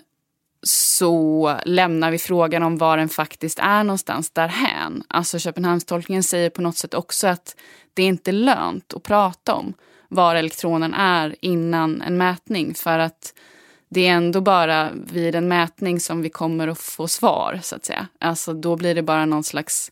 [0.63, 5.03] så lämnar vi frågan om var den faktiskt är någonstans därhän.
[5.07, 7.55] Alltså Köpenhamnstolkningen säger på något sätt också att
[7.93, 9.73] det är inte lönt att prata om
[10.07, 12.73] var elektronen är innan en mätning.
[12.73, 13.33] För att
[13.93, 17.85] det är ändå bara vid en mätning som vi kommer att få svar, så att
[17.85, 18.07] säga.
[18.19, 19.91] Alltså då blir det bara någon slags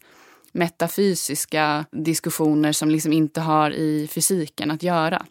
[0.51, 5.25] metafysiska diskussioner som liksom inte har i fysiken att göra.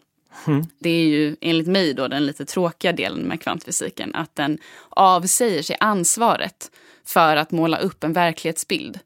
[0.47, 0.65] Mm.
[0.79, 4.57] Det är ju enligt mig då den lite tråkiga delen med kvantfysiken, att den
[4.89, 6.71] avsäger sig ansvaret
[7.05, 8.99] för att måla upp en verklighetsbild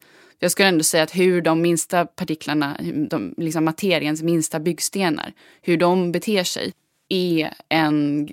[0.43, 2.77] jag skulle ändå säga att hur de minsta partiklarna,
[3.09, 6.73] de, liksom materiens minsta byggstenar, hur de beter sig
[7.09, 8.29] är en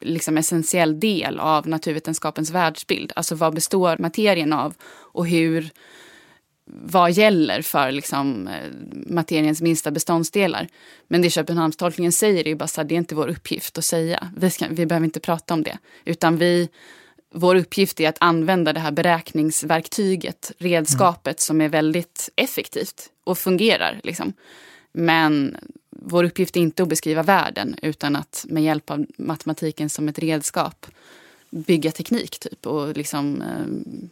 [0.00, 3.12] liksom essentiell del av naturvetenskapens världsbild.
[3.16, 5.70] Alltså vad består materien av och hur,
[6.64, 8.48] vad gäller för liksom,
[9.06, 10.68] materiens minsta beståndsdelar.
[11.08, 14.32] Men det Köpenhamnstolkningen säger är ju bara att det är inte vår uppgift att säga.
[14.36, 15.78] Vi, ska, vi behöver inte prata om det.
[16.04, 16.68] Utan vi
[17.34, 21.38] vår uppgift är att använda det här beräkningsverktyget, redskapet mm.
[21.38, 24.00] som är väldigt effektivt och fungerar.
[24.02, 24.32] Liksom.
[24.92, 25.56] Men
[26.04, 30.18] vår uppgift är inte att beskriva världen utan att med hjälp av matematiken som ett
[30.18, 30.86] redskap
[31.50, 34.08] bygga teknik typ och liksom eh...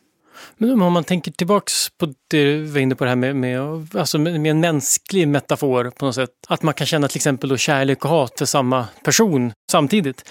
[0.57, 3.61] men om man tänker tillbaks på det du var inne på det här med, med,
[3.97, 6.31] alltså med, en mänsklig metafor på något sätt.
[6.49, 10.31] Att man kan känna till exempel då kärlek och hat för samma person samtidigt.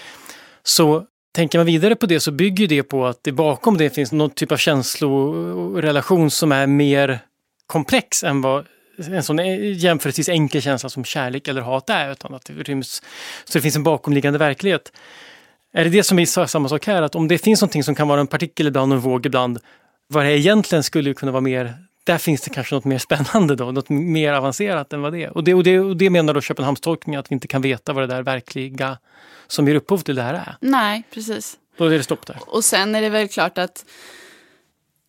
[0.62, 4.12] Så Tänker man vidare på det så bygger det på att det bakom det finns
[4.12, 7.20] någon typ av känslorelation som är mer
[7.66, 8.66] komplex än vad
[9.08, 9.38] en sån
[9.74, 12.12] jämförelsevis enkel känsla som kärlek eller hat är.
[12.12, 13.02] Utan att det ryms,
[13.44, 14.92] så det finns en bakomliggande verklighet.
[15.72, 17.02] Är det det som är samma sak här?
[17.02, 19.58] Att om det finns någonting som kan vara en partikel ibland och en våg ibland,
[20.06, 23.72] vad det egentligen skulle kunna vara mer där finns det kanske något mer spännande då,
[23.72, 25.36] något mer avancerat än vad det är.
[25.36, 28.02] Och det, och det, och det menar då Köpenhamnstolkningen, att vi inte kan veta vad
[28.02, 28.98] det där verkliga
[29.46, 30.56] som ger upphov till det här är.
[30.60, 31.56] Nej, precis.
[31.76, 32.36] Då är det stopp där.
[32.46, 33.84] Och sen är det väl klart att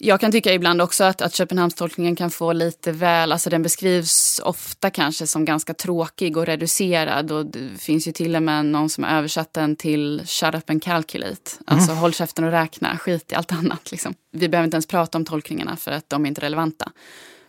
[0.04, 4.42] Jag kan tycka ibland också att, att Köpenhamnstolkningen kan få lite väl, alltså den beskrivs
[4.44, 8.90] ofta kanske som ganska tråkig och reducerad och det finns ju till och med någon
[8.90, 11.52] som har översatt den till shut up and calculate.
[11.66, 12.02] Alltså mm.
[12.02, 13.92] håll käften och räkna, skit i allt annat.
[13.92, 14.14] Liksom.
[14.32, 16.92] Vi behöver inte ens prata om tolkningarna för att de är inte relevanta.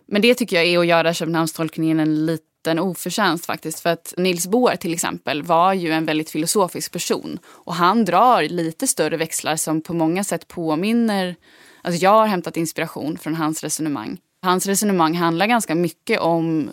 [0.07, 3.81] Men det tycker jag är att göra Köpenhamnstolkningen en liten oförtjänst faktiskt.
[3.81, 7.39] För att Nils Bohr till exempel var ju en väldigt filosofisk person.
[7.47, 11.37] Och han drar lite större växlar som på många sätt påminner
[11.83, 14.19] Alltså jag har hämtat inspiration från hans resonemang.
[14.43, 16.71] Hans resonemang handlar ganska mycket om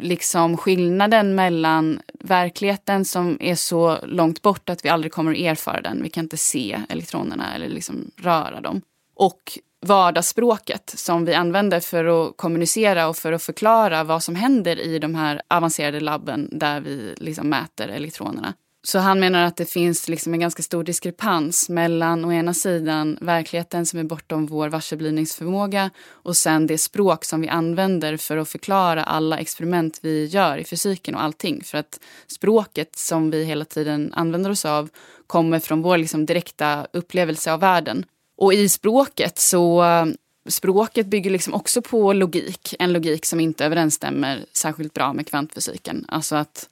[0.00, 5.80] liksom skillnaden mellan verkligheten som är så långt bort att vi aldrig kommer att erfara
[5.80, 6.02] den.
[6.02, 8.80] Vi kan inte se elektronerna eller liksom röra dem.
[9.14, 14.80] Och vardagsspråket som vi använder för att kommunicera och för att förklara vad som händer
[14.80, 18.54] i de här avancerade labben där vi liksom mäter elektronerna.
[18.82, 23.18] Så han menar att det finns liksom en ganska stor diskrepans mellan å ena sidan
[23.20, 28.48] verkligheten som är bortom vår varseblivningsförmåga och sen det språk som vi använder för att
[28.48, 31.64] förklara alla experiment vi gör i fysiken och allting.
[31.64, 34.88] För att språket som vi hela tiden använder oss av
[35.26, 38.04] kommer från vår liksom direkta upplevelse av världen.
[38.36, 39.84] Och i språket så
[40.48, 42.74] språket bygger liksom också på logik.
[42.78, 46.04] En logik som inte överensstämmer särskilt bra med kvantfysiken.
[46.08, 46.68] Alltså att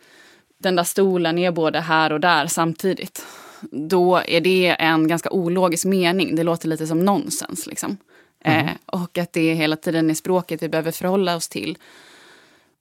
[0.66, 3.26] den där stolen är både här och där samtidigt.
[3.70, 6.36] Då är det en ganska ologisk mening.
[6.36, 7.66] Det låter lite som nonsens.
[7.66, 7.96] Liksom.
[8.44, 8.66] Mm.
[8.66, 11.78] Eh, och att det hela tiden är språket vi behöver förhålla oss till.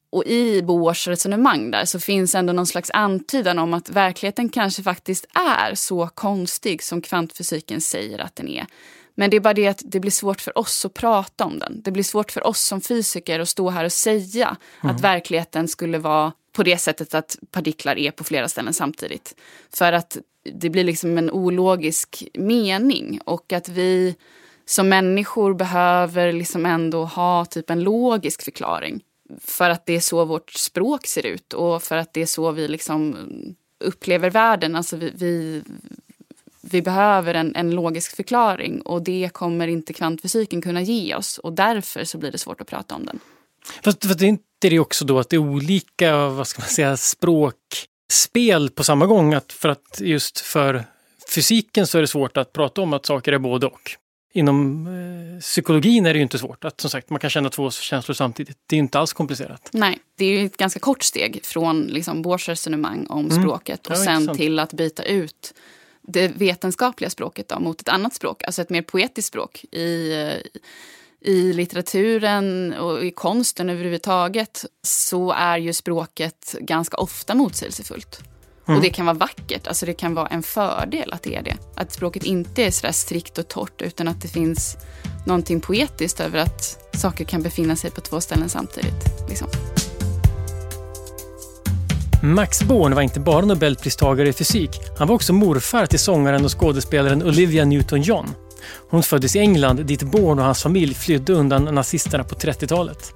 [0.10, 4.84] Och i Boers resonemang där så finns ändå någon slags antydan om att verkligheten kanske
[4.84, 8.65] faktiskt är så konstig som kvantfysiken säger att den är.
[9.15, 11.82] Men det är bara det att det blir svårt för oss att prata om den.
[11.82, 14.95] Det blir svårt för oss som fysiker att stå här och säga mm.
[14.95, 19.36] att verkligheten skulle vara på det sättet att partiklar är på flera ställen samtidigt.
[19.74, 20.18] För att
[20.54, 24.15] det blir liksom en ologisk mening och att vi
[24.65, 29.02] som människor behöver liksom ändå ha typ en logisk förklaring.
[29.39, 32.52] För att det är så vårt språk ser ut och för att det är så
[32.52, 33.15] vi liksom
[33.80, 34.76] upplever världen.
[34.76, 35.63] Alltså vi, vi,
[36.62, 41.54] vi behöver en, en, logisk förklaring och det kommer inte kvantfysiken kunna ge oss och
[41.54, 43.20] därför så blir det svårt att prata om den.
[43.84, 46.69] Fast, fast det är inte det också då att det är olika, vad ska man
[46.69, 49.34] säga, språkspel på samma gång.
[49.34, 50.86] Att för att just för
[51.36, 53.91] fysiken så är det svårt att prata om att saker är både och.
[54.34, 56.65] Inom eh, psykologin är det ju inte svårt.
[56.65, 58.58] Att som sagt, man kan känna två känslor samtidigt.
[58.67, 59.69] Det är inte alls komplicerat.
[59.71, 63.43] Nej, det är ju ett ganska kort steg från liksom Bohrs resonemang om mm.
[63.43, 65.54] språket och ja, sen till att byta ut
[66.01, 69.63] det vetenskapliga språket då, mot ett annat språk, alltså ett mer poetiskt språk.
[69.71, 70.13] I,
[71.26, 78.20] i litteraturen och i konsten överhuvudtaget så är ju språket ganska ofta motsägelsefullt.
[78.68, 78.78] Mm.
[78.78, 81.56] Och det kan vara vackert, alltså det kan vara en fördel att det är det.
[81.76, 84.78] Att språket inte är sådär strikt och torrt utan att det finns
[85.26, 89.30] någonting poetiskt över att saker kan befinna sig på två ställen samtidigt.
[89.30, 89.48] Liksom.
[92.24, 94.70] Max Born var inte bara nobelpristagare i fysik.
[94.98, 98.44] Han var också morfar till sångaren och skådespelaren Olivia Newton-John.
[98.89, 103.13] Hon föddes i England dit Born och hans familj flydde undan nazisterna på 30-talet.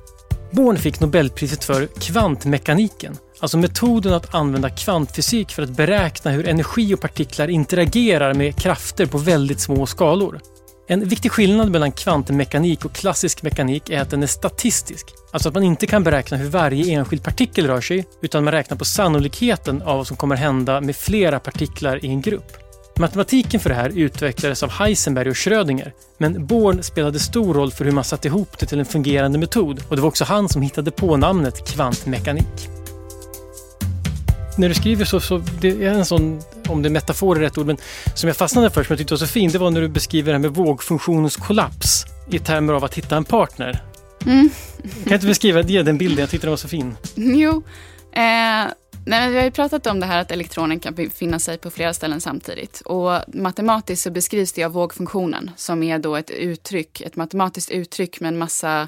[0.52, 6.94] Born fick Nobelpriset för kvantmekaniken, alltså metoden att använda kvantfysik för att beräkna hur energi
[6.94, 10.40] och partiklar interagerar med krafter på väldigt små skalor.
[10.88, 15.08] En viktig skillnad mellan kvantmekanik och klassisk mekanik är att den är statistisk.
[15.32, 18.78] Alltså att man inte kan beräkna hur varje enskild partikel rör sig, utan man räknar
[18.78, 22.69] på sannolikheten av vad som kommer hända med flera partiklar i en grupp.
[23.00, 27.86] Matematiken för det här utvecklades av Heisenberg och Schrödinger, men Born spelade stor roll för
[27.86, 30.62] hur man satte ihop det till en fungerande metod och det var också han som
[30.62, 32.70] hittade på namnet kvantmekanik.
[34.58, 37.58] När du skriver så, så det är en sån, om det är metafor är rätt
[37.58, 37.78] ord, men
[38.16, 40.32] som jag fastnade för som jag tyckte var så fin, det var när du beskriver
[40.32, 43.84] det här med vågfunktionens kollaps i termer av att hitta en partner.
[44.26, 44.50] Mm.
[45.04, 46.96] Kan inte beskriva, ge den bilden, jag tyckte den var så fin.
[47.16, 47.64] Jo,
[48.12, 48.72] eh,
[49.10, 51.94] Nej, vi har ju pratat om det här att elektronen kan befinna sig på flera
[51.94, 52.82] ställen samtidigt.
[52.82, 58.20] Och matematiskt så beskrivs det av vågfunktionen som är då ett uttryck, ett matematiskt uttryck
[58.20, 58.88] med en massa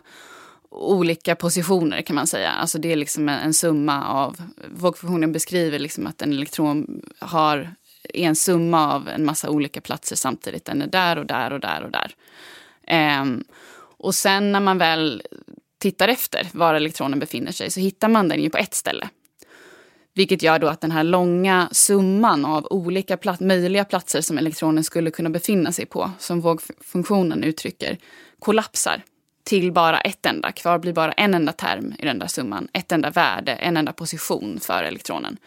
[0.70, 2.50] olika positioner kan man säga.
[2.50, 4.38] Alltså det är liksom en, summa av,
[4.72, 7.76] vågfunktionen beskriver liksom att en elektron har
[8.14, 10.66] är en summa av en massa olika platser samtidigt.
[10.66, 12.16] Den är där och där och där och där.
[12.88, 13.44] Ehm,
[13.98, 15.24] och sen när man väl
[15.80, 19.10] tittar efter var elektronen befinner sig så hittar man den ju på ett ställe.
[20.14, 24.84] Vilket gör då att den här långa summan av olika plat möjliga platser som elektronen
[24.84, 27.98] skulle kunna befinna sig på, som vågfunktionen uttrycker,
[28.40, 29.04] kollapsar
[29.44, 30.52] till bara ett enda.
[30.52, 33.94] Kvar blir bara en enda term i den där summan, ett enda värde, en enda
[33.94, 35.38] position för elektronen.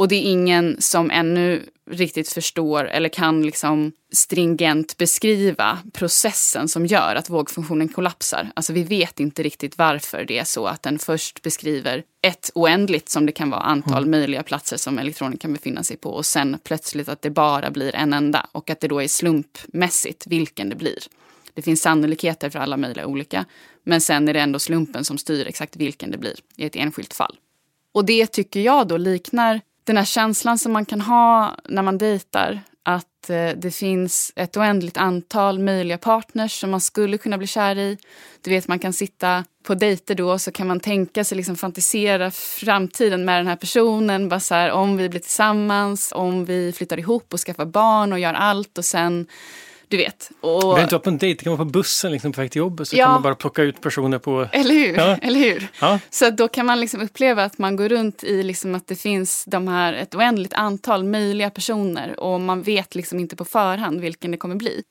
[0.00, 6.86] Och det är ingen som ännu riktigt förstår eller kan liksom stringent beskriva processen som
[6.86, 8.50] gör att vågfunktionen kollapsar.
[8.54, 13.08] Alltså vi vet inte riktigt varför det är så att den först beskriver ett oändligt
[13.08, 14.10] som det kan vara antal mm.
[14.10, 17.94] möjliga platser som elektroner kan befinna sig på och sen plötsligt att det bara blir
[17.94, 20.98] en enda och att det då är slumpmässigt vilken det blir.
[21.54, 23.44] Det finns sannolikheter för alla möjliga olika
[23.84, 27.14] men sen är det ändå slumpen som styr exakt vilken det blir i ett enskilt
[27.14, 27.36] fall.
[27.92, 29.60] Och det tycker jag då liknar
[29.90, 32.60] den här känslan som man kan ha när man dejtar.
[32.82, 37.78] Att eh, det finns ett oändligt antal möjliga partners som man skulle kunna bli kär
[37.78, 37.98] i.
[38.40, 42.30] Du vet, man kan sitta på dejter då så kan man tänka sig, liksom fantisera
[42.30, 44.28] framtiden med den här personen.
[44.28, 48.18] Bara så här, om vi blir tillsammans, om vi flyttar ihop och skaffar barn och
[48.18, 49.26] gör allt och sen
[49.90, 50.30] du vet.
[50.40, 50.60] Och...
[50.60, 52.50] Det behöver inte vara på en dejt, det kan vara på bussen liksom, på väg
[52.50, 52.88] till jobbet.
[52.88, 53.04] Så ja.
[53.04, 54.48] kan man bara plocka ut personer på...
[54.52, 54.96] Eller hur?
[54.96, 55.16] Ja.
[55.22, 55.68] Eller hur?
[55.80, 55.98] Ja.
[56.10, 59.44] Så då kan man liksom uppleva att man går runt i liksom att det finns
[59.46, 64.30] de här, ett oändligt antal möjliga personer och man vet liksom inte på förhand vilken
[64.30, 64.82] det kommer bli.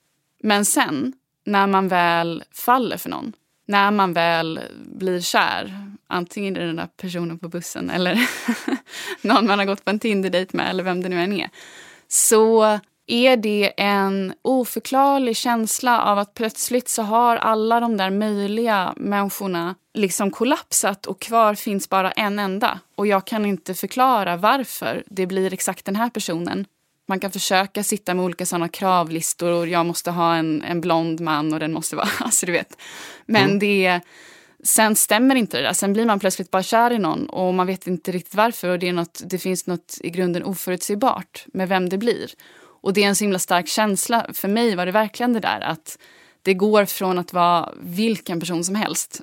[0.42, 1.12] Men sen,
[1.46, 3.32] när man väl faller för någon,
[3.66, 8.28] när man väl blir kär, antingen i den där personen på bussen eller
[9.22, 11.50] någon man har gått på en Tinder-dejt med eller vem det nu än är,
[12.08, 12.78] så
[13.12, 19.74] är det en oförklarlig känsla av att plötsligt så har alla de där möjliga människorna
[19.94, 22.80] liksom kollapsat och kvar finns bara en enda.
[22.96, 26.66] Och jag kan inte förklara varför det blir exakt den här personen.
[27.08, 31.20] Man kan försöka sitta med olika sådana kravlistor och jag måste ha en, en blond
[31.20, 32.76] man och den måste vara, alltså du vet.
[33.26, 33.58] Men mm.
[33.58, 34.00] det
[34.62, 35.72] Sen stämmer inte det där.
[35.72, 38.68] Sen blir man plötsligt bara kär i någon och man vet inte riktigt varför.
[38.68, 42.30] Och det, är något, det finns något i grunden oförutsägbart med vem det blir.
[42.80, 44.26] Och det är en så himla stark känsla.
[44.32, 45.98] För mig var det verkligen det där att
[46.42, 49.20] det går från att vara vilken person som helst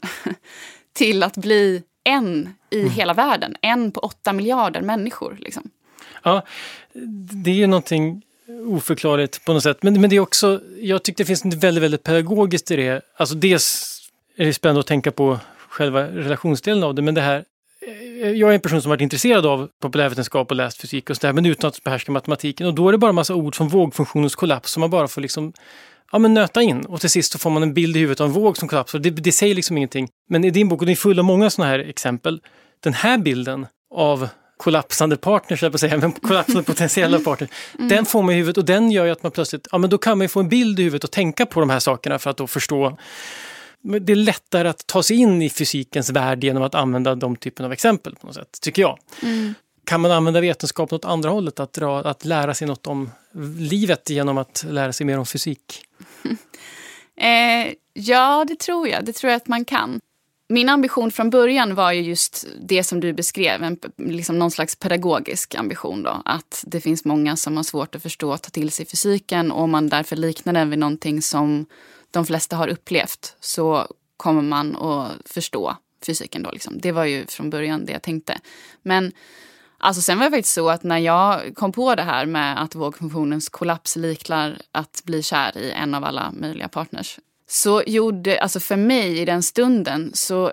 [0.93, 2.91] till att bli en i mm.
[2.91, 3.55] hela världen.
[3.61, 5.37] En på åtta miljarder människor.
[5.39, 5.69] Liksom.
[6.23, 6.41] Ja,
[7.43, 8.21] det är ju någonting
[8.65, 9.83] oförklarligt på något sätt.
[9.83, 13.01] Men, men det är också, jag tycker det finns något väldigt, väldigt pedagogiskt i det.
[13.17, 13.97] Alltså dels
[14.35, 15.39] är det spännande att tänka på
[15.69, 17.45] själva relationsdelen av det, men det här
[18.17, 21.45] jag är en person som varit intresserad av populärvetenskap och läst fysik och sådär, men
[21.45, 22.67] utan att behärska matematiken.
[22.67, 25.21] Och då är det bara en massa ord som vågfunktionens kollaps som man bara får
[25.21, 25.53] liksom
[26.11, 26.85] ja, men nöta in.
[26.85, 28.99] Och till sist så får man en bild i huvudet av en våg som kollapsar.
[28.99, 30.07] Det, det säger liksom ingenting.
[30.29, 32.41] Men i din bok, och den är full av många sådana här exempel,
[32.83, 33.65] den här bilden
[33.95, 37.49] av kollapsande partners, jag på säga, men kollapsande potentiella partners.
[37.75, 37.89] Mm.
[37.89, 39.97] Den får man i huvudet och den gör ju att man plötsligt, ja men då
[39.97, 42.29] kan man ju få en bild i huvudet och tänka på de här sakerna för
[42.29, 42.97] att då förstå
[43.81, 47.65] det är lättare att ta sig in i fysikens värld genom att använda de typen
[47.65, 48.99] av exempel på något sätt, tycker jag.
[49.23, 49.53] Mm.
[49.85, 53.09] Kan man använda vetenskap åt andra hållet, att, dra, att lära sig något om
[53.57, 55.85] livet genom att lära sig mer om fysik?
[57.15, 59.05] eh, ja, det tror jag.
[59.05, 59.99] Det tror jag att man kan.
[60.49, 64.75] Min ambition från början var ju just det som du beskrev, en, liksom någon slags
[64.75, 66.03] pedagogisk ambition.
[66.03, 69.51] Då, att det finns många som har svårt att förstå och ta till sig fysiken
[69.51, 71.65] och man därför liknar den vid någonting som
[72.11, 73.87] de flesta har upplevt så
[74.17, 76.51] kommer man att förstå fysiken då.
[76.51, 76.79] Liksom.
[76.81, 78.39] Det var ju från början det jag tänkte.
[78.81, 79.11] Men
[79.77, 82.75] alltså sen var det faktiskt så att när jag kom på det här med att
[82.75, 87.19] vågfunktionens kollaps liknar att bli kär i en av alla möjliga partners.
[87.49, 90.51] Så gjorde, alltså för mig i den stunden så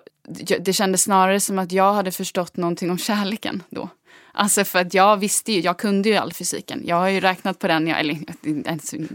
[0.61, 3.89] det kändes snarare som att jag hade förstått någonting om kärleken då.
[4.37, 6.83] Alltså för att jag visste ju, jag kunde ju all fysiken.
[6.85, 8.19] Jag har ju räknat på den, jag, eller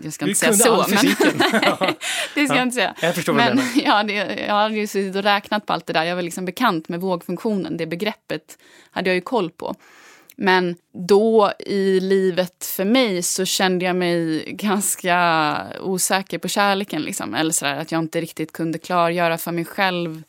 [0.03, 0.81] jag ska inte säga så.
[0.81, 1.05] All men,
[2.35, 2.95] det ska jag inte säga.
[3.01, 5.85] Jag förstår men, vad du ja, det, Jag hade ju suttit och räknat på allt
[5.85, 6.03] det där.
[6.03, 7.77] Jag var liksom bekant med vågfunktionen.
[7.77, 8.57] Det begreppet
[8.91, 9.75] hade jag ju koll på.
[10.35, 10.75] Men
[11.07, 17.01] då i livet för mig så kände jag mig ganska osäker på kärleken.
[17.01, 17.35] Liksom.
[17.35, 20.23] Eller sådär, att jag inte riktigt kunde klargöra för mig själv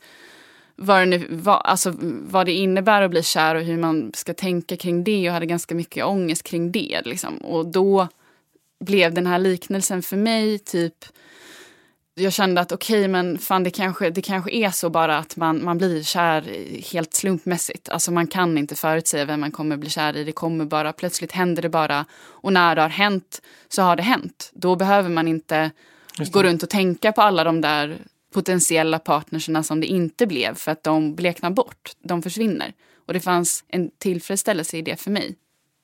[0.81, 4.33] vad det, nu, vad, alltså, vad det innebär att bli kär och hur man ska
[4.33, 5.21] tänka kring det.
[5.21, 7.01] Jag hade ganska mycket ångest kring det.
[7.05, 7.37] Liksom.
[7.37, 8.07] Och då
[8.79, 11.05] blev den här liknelsen för mig typ
[12.15, 15.35] jag kände att okej, okay, men fan det kanske, det kanske är så bara att
[15.35, 16.43] man, man blir kär
[16.93, 17.89] helt slumpmässigt.
[17.89, 20.23] Alltså man kan inte förutsäga vem man kommer bli kär i.
[20.23, 22.05] Det kommer bara, plötsligt händer det bara.
[22.21, 24.51] Och när det har hänt så har det hänt.
[24.53, 25.71] Då behöver man inte
[26.31, 27.97] gå runt och tänka på alla de där
[28.31, 31.91] potentiella partnerserna som det inte blev för att de bleknar bort.
[32.03, 32.73] De försvinner.
[33.05, 35.35] Och det fanns en tillfredsställelse i det för mig.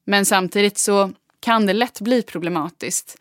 [0.06, 3.18] Men samtidigt så kan det lätt bli problematiskt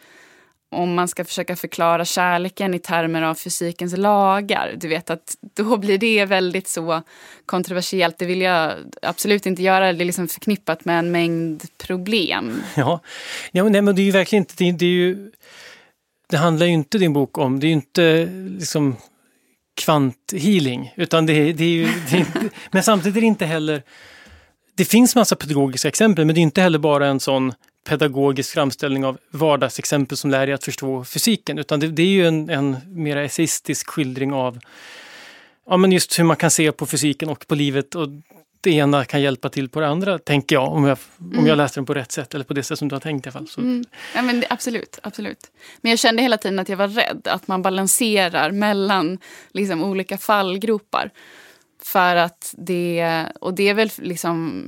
[0.68, 4.74] om man ska försöka förklara kärleken i termer av fysikens lagar.
[4.77, 7.03] Du vet att då blir det väldigt så
[7.47, 8.18] kontroversiellt.
[8.18, 8.72] Det vill jag
[9.03, 9.93] absolut inte göra.
[9.93, 12.62] Det är liksom förknippat med en mängd problem.
[12.77, 13.01] Ja,
[13.53, 14.55] ja nej, men det är ju verkligen inte...
[14.57, 15.31] Det, det, är ju,
[16.31, 17.61] det handlar ju inte din bok om.
[17.61, 18.97] Det är ju inte liksom
[19.77, 20.93] kvanthealing.
[20.97, 23.83] Utan det, det är ju, det är inte, men samtidigt är det inte heller
[24.74, 27.55] det finns massa pedagogiska exempel men det är inte heller bara en sån
[27.89, 32.27] pedagogisk framställning av vardagsexempel som lär dig att förstå fysiken utan det, det är ju
[32.27, 34.59] en, en mer essayistisk skildring av
[35.66, 38.09] ja, men just hur man kan se på fysiken och på livet och
[38.61, 41.39] det ena kan hjälpa till på det andra, tänker jag, om jag, mm.
[41.39, 43.27] om jag läser den på rätt sätt eller på det sätt som du har tänkt
[43.27, 43.65] i alla fall.
[43.65, 43.85] Mm.
[44.15, 45.51] Ja, men det, absolut, absolut.
[45.81, 49.19] Men jag kände hela tiden att jag var rädd, att man balanserar mellan
[49.53, 51.11] liksom, olika fallgropar.
[51.83, 54.65] För att det, och det är väl liksom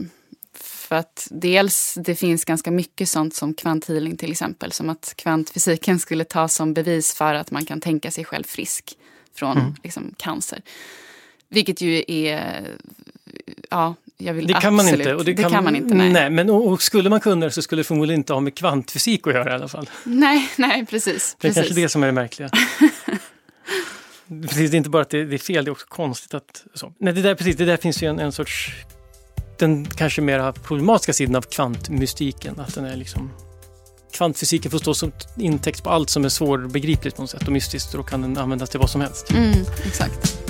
[0.88, 4.72] för att dels det finns ganska mycket sånt som kvanthealing till exempel.
[4.72, 8.96] Som att kvantfysiken skulle tas som bevis för att man kan tänka sig själv frisk
[9.34, 9.74] från mm.
[9.82, 10.62] liksom, cancer.
[11.48, 12.66] Vilket ju är...
[13.70, 14.92] Ja, jag vill det kan absolut.
[14.92, 15.14] man inte.
[15.14, 15.94] Och det, det kan, kan, man inte.
[15.94, 16.12] Nej.
[16.12, 18.54] nej men och, och, skulle man kunna det så skulle det förmodligen inte ha med
[18.54, 19.90] kvantfysik att göra i alla fall.
[20.04, 21.36] Nej, nej precis.
[21.40, 21.62] Det är precis.
[21.62, 22.50] kanske det som är det märkliga.
[24.42, 26.64] precis, det är inte bara att det, det, är fel, det är också konstigt att...
[26.74, 26.92] Så.
[26.98, 28.72] Nej, det där, precis, det där finns ju en, en sorts...
[29.58, 32.60] Den kanske mer problematiska sidan av kvantmystiken.
[32.60, 33.30] Att den är liksom
[34.12, 37.94] kvantfysiken får stå som intäkt på allt som är svårbegripligt på något sätt och mystiskt
[37.94, 39.30] och då kan den användas till vad som helst.
[39.30, 39.52] Mm,
[39.84, 40.47] exakt.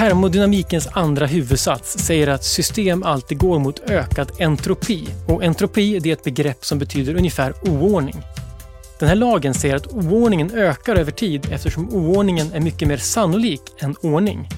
[0.00, 6.24] Termodynamikens andra huvudsats säger att system alltid går mot ökad entropi och entropi är ett
[6.24, 8.22] begrepp som betyder ungefär oordning.
[8.98, 13.62] Den här lagen säger att oordningen ökar över tid eftersom oordningen är mycket mer sannolik
[13.78, 14.48] än ordning.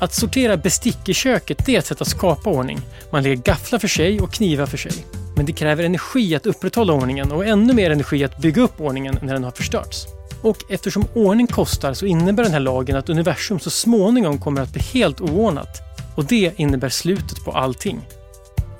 [0.00, 2.80] Att sortera bestick i köket är ett sätt att skapa ordning.
[3.10, 4.92] Man lägger gafflar för sig och knivar för sig.
[5.36, 9.18] Men det kräver energi att upprätthålla ordningen och ännu mer energi att bygga upp ordningen
[9.22, 10.06] när den har förstörts.
[10.42, 14.72] Och eftersom ordning kostar så innebär den här lagen att universum så småningom kommer att
[14.72, 15.80] bli helt oordnat.
[16.16, 18.00] Och det innebär slutet på allting.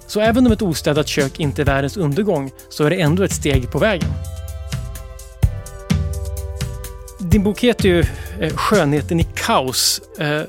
[0.07, 3.33] Så även om ett ostädat kök inte är världens undergång så är det ändå ett
[3.33, 4.11] steg på vägen.
[7.19, 8.05] Din bok heter ju
[8.41, 10.01] eh, Skönheten i kaos.
[10.19, 10.43] Eh,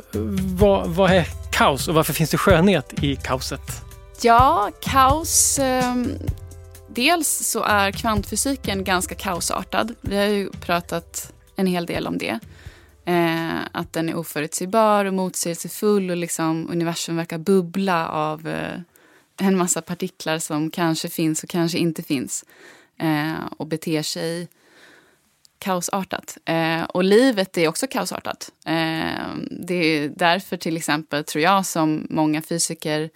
[0.58, 3.82] vad, vad är kaos och varför finns det skönhet i kaoset?
[4.22, 5.60] Ja, kaos...
[5.60, 5.96] Eh,
[6.98, 9.96] dels så är kvantfysiken ganska kaosartad.
[10.02, 12.40] Vi har ju pratat en hel del om det.
[13.06, 18.80] Eh, att den är oförutsägbar och motsägelsefull och liksom universum verkar bubbla av eh,
[19.42, 22.46] en massa partiklar som kanske finns och kanske inte finns.
[23.00, 24.48] Eh, och beter sig
[25.60, 26.38] kaosartat.
[26.46, 28.52] Eh, och livet är också kaosartat.
[28.66, 33.10] Eh, det är därför till exempel, tror jag, som många fysiker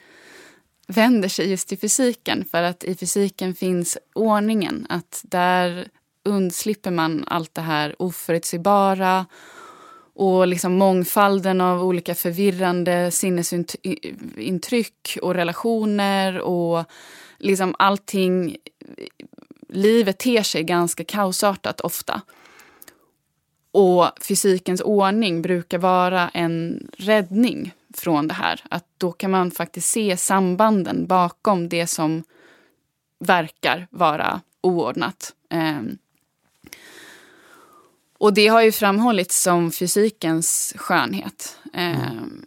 [0.88, 2.46] vänder sig just till fysiken.
[2.52, 4.86] För att i fysiken finns ordningen.
[4.90, 5.88] Att där
[6.26, 9.26] undslipper man allt det här oförutsägbara
[10.14, 16.86] och liksom mångfalden av olika förvirrande sinnesintryck och relationer och
[17.38, 18.58] liksom allting.
[19.70, 22.22] Livet ter sig ganska kaosartat ofta.
[23.72, 28.64] Och fysikens ordning brukar vara en räddning från det här.
[28.70, 32.24] Att då kan man faktiskt se sambanden bakom det som
[33.20, 35.34] verkar vara oordnat.
[35.50, 35.98] Um,
[38.18, 41.58] och det har ju framhållits som fysikens skönhet.
[41.74, 42.46] Um,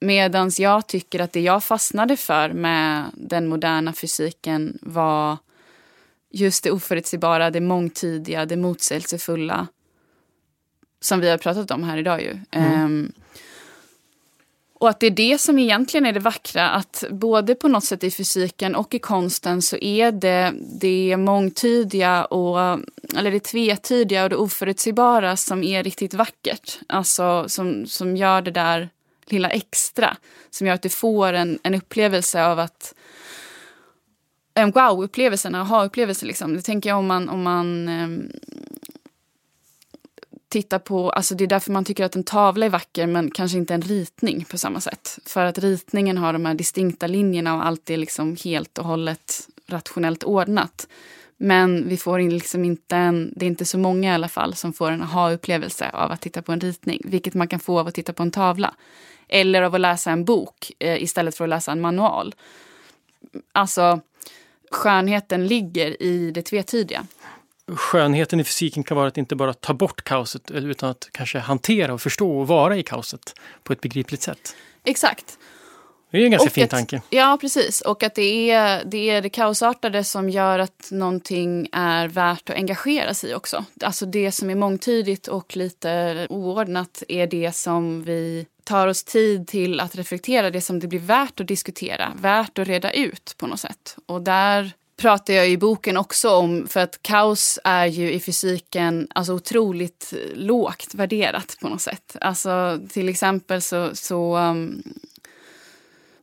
[0.00, 5.36] Medan jag tycker att det jag fastnade för med den moderna fysiken var
[6.30, 9.66] just det oförutsägbara, det mångtydiga, det motsägelsefulla.
[11.00, 12.38] Som vi har pratat om här idag ju.
[12.50, 13.12] Mm.
[14.78, 18.04] Och att det är det som egentligen är det vackra, att både på något sätt
[18.04, 22.80] i fysiken och i konsten så är det det mångtydiga och,
[23.16, 26.78] eller det tvetydiga och det oförutsägbara som är riktigt vackert.
[26.86, 28.88] Alltså som, som gör det där
[29.26, 30.16] lilla extra.
[30.50, 32.94] Som gör att du får en, en upplevelse av att
[34.54, 36.26] en wow-upplevelse, en aha-upplevelse.
[36.26, 36.54] Liksom.
[36.54, 38.30] Det tänker jag om man, om man ehm,
[40.56, 43.58] titta på, alltså det är därför man tycker att en tavla är vacker men kanske
[43.58, 45.18] inte en ritning på samma sätt.
[45.26, 49.48] För att ritningen har de här distinkta linjerna och allt är liksom helt och hållet
[49.66, 50.88] rationellt ordnat.
[51.36, 54.72] Men vi får liksom inte en, det är inte så många i alla fall som
[54.72, 57.00] får en aha-upplevelse av att titta på en ritning.
[57.04, 58.74] Vilket man kan få av att titta på en tavla.
[59.28, 62.34] Eller av att läsa en bok eh, istället för att läsa en manual.
[63.52, 64.00] Alltså,
[64.70, 67.06] skönheten ligger i det tvetydiga
[67.72, 71.94] skönheten i fysiken kan vara att inte bara ta bort kaoset utan att kanske hantera
[71.94, 74.56] och förstå och vara i kaoset på ett begripligt sätt.
[74.84, 75.38] Exakt.
[76.10, 77.02] Det är en ganska och fin att, tanke.
[77.10, 77.80] Ja, precis.
[77.80, 82.56] Och att det är, det är det kaosartade som gör att någonting är värt att
[82.56, 83.64] engagera sig i också.
[83.80, 89.48] Alltså det som är mångtydigt och lite oordnat är det som vi tar oss tid
[89.48, 93.46] till att reflektera, det som det blir värt att diskutera, värt att reda ut på
[93.46, 93.96] något sätt.
[94.06, 99.08] Och där pratar jag i boken också om, för att kaos är ju i fysiken
[99.14, 102.16] alltså otroligt lågt värderat på något sätt.
[102.20, 104.82] Alltså till exempel så, så um,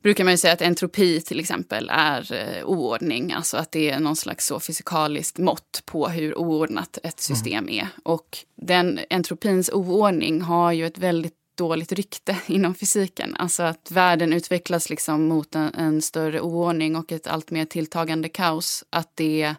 [0.03, 3.33] brukar man ju säga att entropi till exempel är eh, oordning.
[3.33, 7.79] Alltså att det är någon slags så fysikaliskt mått på hur oordnat ett system mm.
[7.79, 7.87] är.
[8.03, 13.35] Och den entropins oordning har ju ett väldigt dåligt rykte inom fysiken.
[13.35, 18.29] Alltså att världen utvecklas liksom mot en, en större oordning och ett allt mer tilltagande
[18.29, 18.83] kaos.
[18.89, 19.55] Att det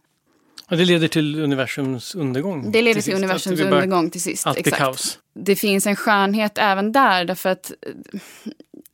[0.68, 2.72] Ja, det leder till universums undergång.
[2.72, 4.46] Det leder till, till universums undergång till sist.
[4.46, 4.82] Allt exakt.
[4.82, 5.18] kaos.
[5.34, 7.72] Det finns en skönhet även där därför att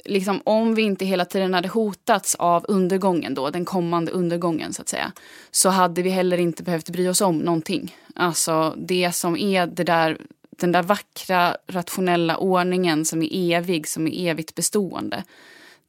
[0.05, 4.83] liksom, om vi inte hela tiden hade hotats av undergången då, den kommande undergången så
[4.83, 5.13] att säga,
[5.51, 7.97] så hade vi heller inte behövt bry oss om någonting.
[8.15, 10.19] Alltså det som är det där,
[10.61, 15.25] den där vackra rationella ordningen som är evig, som är evigt bestående.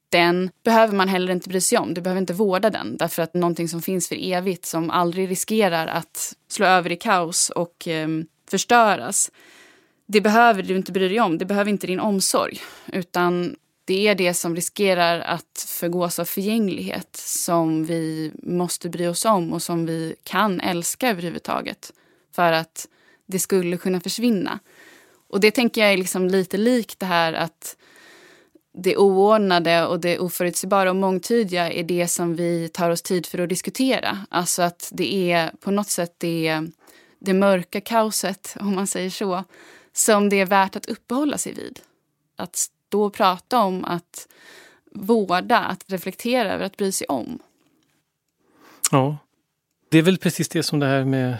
[0.10, 1.94] Den behöver man heller inte bry sig om.
[1.94, 2.98] Du behöver inte vårda den.
[2.98, 7.50] Därför att någonting som finns för evigt, som aldrig riskerar att slå över i kaos
[7.50, 8.08] och eh,
[8.50, 9.32] förstöras.
[10.08, 11.38] Det behöver du inte bry dig om.
[11.38, 12.60] Det behöver inte din omsorg.
[12.94, 13.56] Utan
[13.86, 19.54] det är det som riskerar att förgås av förgänglighet som vi måste bry oss om
[19.54, 21.94] och som vi kan älska överhuvudtaget.
[22.36, 22.88] För att
[23.32, 24.60] det skulle kunna försvinna.
[25.30, 27.78] Och det tänker jag är liksom lite likt det här att
[28.74, 33.40] det oordnade och det oförutsägbara och mångtydiga är det som vi tar oss tid för
[33.40, 34.18] att diskutera.
[34.30, 36.62] Alltså att det är på något sätt det,
[37.20, 39.44] det mörka kaoset, om man säger så,
[39.94, 41.80] som det är värt att uppehålla sig vid.
[42.36, 44.28] Att stå och prata om, att
[44.92, 47.40] vårda, att reflektera över, att bry sig om.
[48.92, 49.18] Ja,
[49.90, 51.38] det är väl precis det som det här med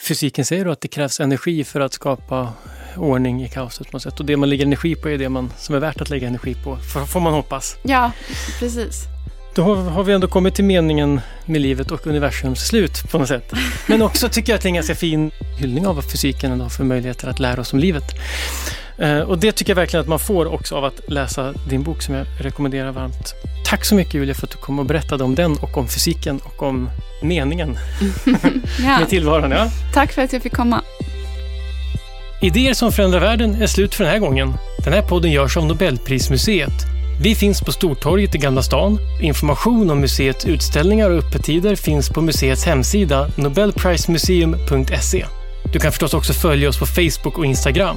[0.00, 2.52] fysiken säger då, att det krävs energi för att skapa
[2.96, 4.20] ordning i kaoset på något sätt.
[4.20, 6.54] Och det man lägger energi på är det man, som är värt att lägga energi
[6.64, 6.76] på,
[7.06, 7.76] får man hoppas.
[7.82, 8.12] Ja,
[8.58, 9.04] precis.
[9.54, 13.52] Då har vi ändå kommit till meningen med livet och universums slut på något sätt.
[13.86, 16.68] Men också tycker jag att det är en ganska fin hyllning av vad fysiken ändå
[16.68, 18.04] för möjligheter att lära oss om livet.
[19.00, 22.02] Eh, och det tycker jag verkligen att man får också av att läsa din bok
[22.02, 23.34] som jag rekommenderar varmt.
[23.66, 26.40] Tack så mycket Julia för att du kom och berättade om den och om fysiken
[26.44, 26.90] och om
[27.22, 27.78] meningen
[28.84, 28.98] ja.
[28.98, 29.50] med tillvaron.
[29.50, 29.70] Ja.
[29.94, 30.82] Tack för att jag fick komma.
[32.42, 34.54] Idéer som förändrar världen är slut för den här gången.
[34.84, 36.72] Den här podden görs av Nobelprismuseet.
[37.22, 38.98] Vi finns på Stortorget i Gamla stan.
[39.22, 45.26] Information om museets utställningar och öppettider finns på museets hemsida nobelprismuseum.se.
[45.72, 47.96] Du kan förstås också följa oss på Facebook och Instagram.